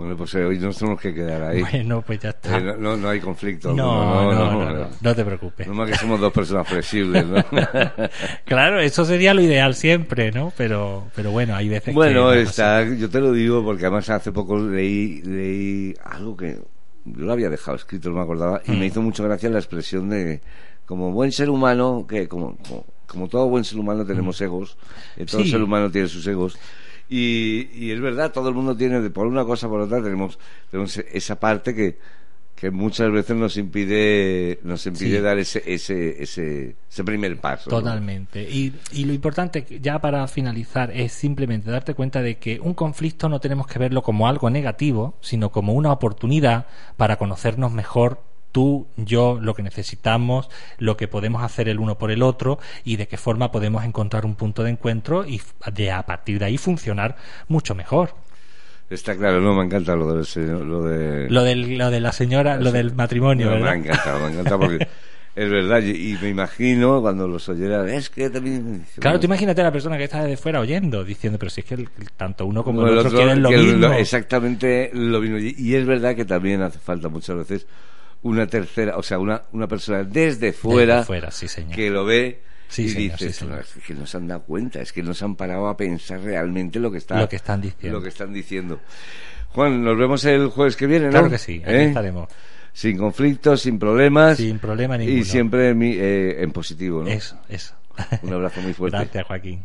Bueno, 0.00 0.16
pues 0.16 0.34
eh, 0.34 0.44
hoy 0.46 0.58
nos 0.58 0.78
tenemos 0.78 0.98
que 0.98 1.12
quedar 1.12 1.42
ahí. 1.42 1.60
Bueno, 1.60 2.00
pues 2.00 2.20
ya 2.20 2.30
está. 2.30 2.56
Eh, 2.56 2.62
no, 2.62 2.74
no, 2.78 2.96
no 2.96 3.08
hay 3.10 3.20
conflicto. 3.20 3.74
No, 3.74 4.32
no, 4.32 4.50
no, 4.50 4.72
no, 4.72 4.88
no 4.98 5.14
te 5.14 5.24
preocupes. 5.26 5.66
No 5.66 5.74
más 5.74 5.90
que 5.90 5.96
somos 5.96 6.18
dos 6.18 6.32
personas 6.32 6.66
flexibles, 6.66 7.26
¿no? 7.26 7.44
Claro, 8.46 8.80
eso 8.80 9.04
sería 9.04 9.34
lo 9.34 9.42
ideal 9.42 9.74
siempre, 9.74 10.32
¿no? 10.32 10.54
Pero, 10.56 11.08
pero 11.14 11.30
bueno, 11.32 11.54
hay 11.54 11.68
veces 11.68 11.94
bueno, 11.94 12.30
que... 12.30 12.40
está, 12.42 12.82
yo 12.84 13.10
te 13.10 13.20
lo 13.20 13.32
digo 13.32 13.62
porque 13.62 13.84
además 13.84 14.08
hace 14.08 14.32
poco 14.32 14.58
leí, 14.58 15.20
leí 15.22 15.94
algo 16.02 16.34
que 16.34 16.58
yo 17.04 17.24
lo 17.26 17.32
había 17.32 17.50
dejado 17.50 17.76
escrito, 17.76 18.08
no 18.08 18.16
me 18.16 18.22
acordaba, 18.22 18.62
y 18.66 18.72
Mm. 18.72 18.78
me 18.78 18.86
hizo 18.86 19.02
mucho 19.02 19.22
gracia 19.24 19.50
la 19.50 19.58
expresión 19.58 20.08
de 20.08 20.40
como 20.86 21.12
buen 21.12 21.30
ser 21.30 21.50
humano, 21.50 22.06
que 22.08 22.26
como, 22.26 22.56
como, 22.66 22.86
como 23.06 23.28
todo 23.28 23.48
buen 23.48 23.64
ser 23.64 23.78
humano 23.78 24.06
tenemos 24.06 24.40
egos, 24.40 24.78
eh, 25.18 25.26
todo 25.26 25.42
Mm. 25.42 25.44
Sí. 25.44 25.50
ser 25.50 25.62
humano 25.62 25.90
tiene 25.90 26.08
sus 26.08 26.26
egos. 26.26 26.58
Y, 27.12 27.68
y 27.74 27.90
es 27.90 28.00
verdad, 28.00 28.30
todo 28.32 28.48
el 28.48 28.54
mundo 28.54 28.76
tiene, 28.76 29.10
por 29.10 29.26
una 29.26 29.44
cosa 29.44 29.68
por 29.68 29.80
otra, 29.80 30.00
tenemos, 30.02 30.38
tenemos 30.70 30.96
esa 30.96 31.40
parte 31.40 31.74
que, 31.74 31.98
que 32.54 32.70
muchas 32.70 33.10
veces 33.10 33.36
nos 33.36 33.56
impide, 33.56 34.60
nos 34.62 34.86
impide 34.86 35.16
Sí. 35.16 35.20
dar 35.22 35.38
ese, 35.38 35.60
ese, 35.66 36.22
ese, 36.22 36.76
ese 36.88 37.04
primer 37.04 37.36
paso. 37.38 37.68
¿no? 37.68 37.78
Totalmente. 37.78 38.42
Y, 38.48 38.74
y 38.92 39.06
lo 39.06 39.12
importante, 39.12 39.66
ya 39.80 39.98
para 39.98 40.26
finalizar, 40.28 40.92
es 40.92 41.10
simplemente 41.12 41.68
darte 41.70 41.94
cuenta 41.94 42.22
de 42.22 42.36
que 42.38 42.60
un 42.60 42.74
conflicto 42.74 43.28
no 43.28 43.40
tenemos 43.40 43.66
que 43.66 43.80
verlo 43.80 44.02
como 44.02 44.28
algo 44.28 44.48
negativo, 44.48 45.16
sino 45.20 45.50
como 45.50 45.72
una 45.72 45.90
oportunidad 45.90 46.66
para 46.96 47.16
conocernos 47.16 47.72
mejor 47.72 48.22
tú, 48.52 48.86
yo, 48.96 49.38
lo 49.40 49.54
que 49.54 49.62
necesitamos, 49.62 50.48
lo 50.78 50.96
que 50.96 51.08
podemos 51.08 51.42
hacer 51.42 51.68
el 51.68 51.78
uno 51.78 51.98
por 51.98 52.10
el 52.10 52.22
otro 52.22 52.58
y 52.84 52.96
de 52.96 53.08
qué 53.08 53.16
forma 53.16 53.52
podemos 53.52 53.84
encontrar 53.84 54.24
un 54.26 54.34
punto 54.34 54.62
de 54.62 54.70
encuentro 54.70 55.26
y 55.26 55.40
de 55.72 55.90
a 55.90 56.04
partir 56.04 56.38
de 56.38 56.46
ahí 56.46 56.58
funcionar 56.58 57.16
mucho 57.48 57.74
mejor. 57.74 58.14
Está 58.88 59.16
claro, 59.16 59.40
no, 59.40 59.54
me 59.54 59.64
encanta 59.64 59.94
lo 59.94 60.12
del 60.12 60.26
señor, 60.26 60.62
lo 60.62 60.82
de... 60.82 61.30
Lo, 61.30 61.44
del, 61.44 61.78
lo 61.78 61.90
de 61.90 62.00
la 62.00 62.10
señora, 62.10 62.56
lo 62.56 62.72
del 62.72 62.92
matrimonio, 62.92 63.56
No, 63.56 63.64
me 63.64 63.70
encantado, 63.76 64.18
me 64.18 64.26
ha 64.26 64.30
encantado 64.30 64.58
porque 64.58 64.88
es 65.36 65.48
verdad 65.48 65.80
y, 65.80 66.18
me 66.20 66.28
imagino 66.28 67.00
cuando 67.00 67.28
los 67.28 67.48
oyera, 67.48 67.88
es 67.94 68.10
que 68.10 68.30
también... 68.30 68.84
Claro, 68.98 69.20
tú 69.20 69.26
imagínate 69.26 69.60
a 69.60 69.64
la 69.64 69.70
persona 69.70 69.96
que 69.96 70.04
está 70.04 70.24
desde 70.24 70.36
fuera 70.36 70.58
oyendo, 70.58 71.04
diciendo, 71.04 71.38
pero 71.38 71.50
si 71.50 71.60
es 71.60 71.66
que 71.68 71.74
el- 71.74 71.88
tanto 72.16 72.44
uno 72.46 72.64
como 72.64 72.84
el 72.84 72.98
otro, 72.98 73.12
quieren 73.12 73.40
lo 73.40 73.50
mismo. 73.50 73.92
exactamente 73.92 74.90
lo 74.92 75.20
mismo. 75.20 75.38
Y 75.38 75.72
es 75.76 75.86
verdad 75.86 76.16
que 76.16 76.24
también 76.24 76.60
hace 76.60 76.80
falta 76.80 77.08
muchas 77.08 77.36
veces 77.36 77.68
una 78.22 78.46
tercera, 78.46 78.96
o 78.96 79.02
sea, 79.02 79.18
una, 79.18 79.42
una 79.52 79.66
persona 79.66 80.04
desde 80.04 80.52
fuera, 80.52 80.96
Desde 80.96 81.06
fuera, 81.06 81.30
sí, 81.30 81.48
señor. 81.48 81.74
que 81.74 81.90
lo 81.90 82.04
ve 82.04 82.42
Sí, 82.68 82.82
y 82.84 82.88
señor, 82.90 83.12
dice, 83.18 83.26
sí, 83.32 83.38
señor. 83.40 83.54
"No, 83.56 83.60
es 83.60 83.84
que 83.84 83.94
no 83.94 84.06
se 84.06 84.16
han 84.16 84.28
dado 84.28 84.42
cuenta, 84.42 84.80
es 84.80 84.92
que 84.92 85.02
no 85.02 85.12
se 85.14 85.24
han 85.24 85.34
parado 85.36 85.66
a 85.68 85.76
pensar 85.76 86.20
realmente 86.20 86.78
lo 86.78 86.90
que 86.92 86.98
está, 86.98 87.18
Lo 87.20 87.28
que 87.28 87.36
están 87.36 87.60
diciendo. 87.60 87.98
lo 87.98 88.02
que 88.02 88.08
están 88.10 88.32
diciendo. 88.32 88.80
Juan, 89.48 89.82
nos 89.82 89.98
vemos 89.98 90.24
el 90.26 90.48
jueves 90.48 90.76
que 90.76 90.86
viene, 90.86 91.06
¿no? 91.06 91.10
Claro 91.12 91.30
que 91.30 91.38
sí, 91.38 91.60
aquí 91.64 91.72
¿Eh? 91.74 91.84
estaremos. 91.86 92.28
Sin 92.72 92.96
conflictos, 92.98 93.62
sin 93.62 93.78
problemas. 93.80 94.36
Sin 94.36 94.60
problema 94.60 94.96
ninguno. 94.96 95.18
Y 95.18 95.24
siempre 95.24 95.74
mi- 95.74 95.96
eh, 95.98 96.42
en 96.42 96.52
positivo, 96.52 97.02
¿no? 97.02 97.08
Eso, 97.08 97.36
eso. 97.48 97.74
Un 98.22 98.32
abrazo 98.32 98.60
muy 98.60 98.72
fuerte. 98.74 98.98
Gracias, 98.98 99.26
Joaquín. 99.26 99.64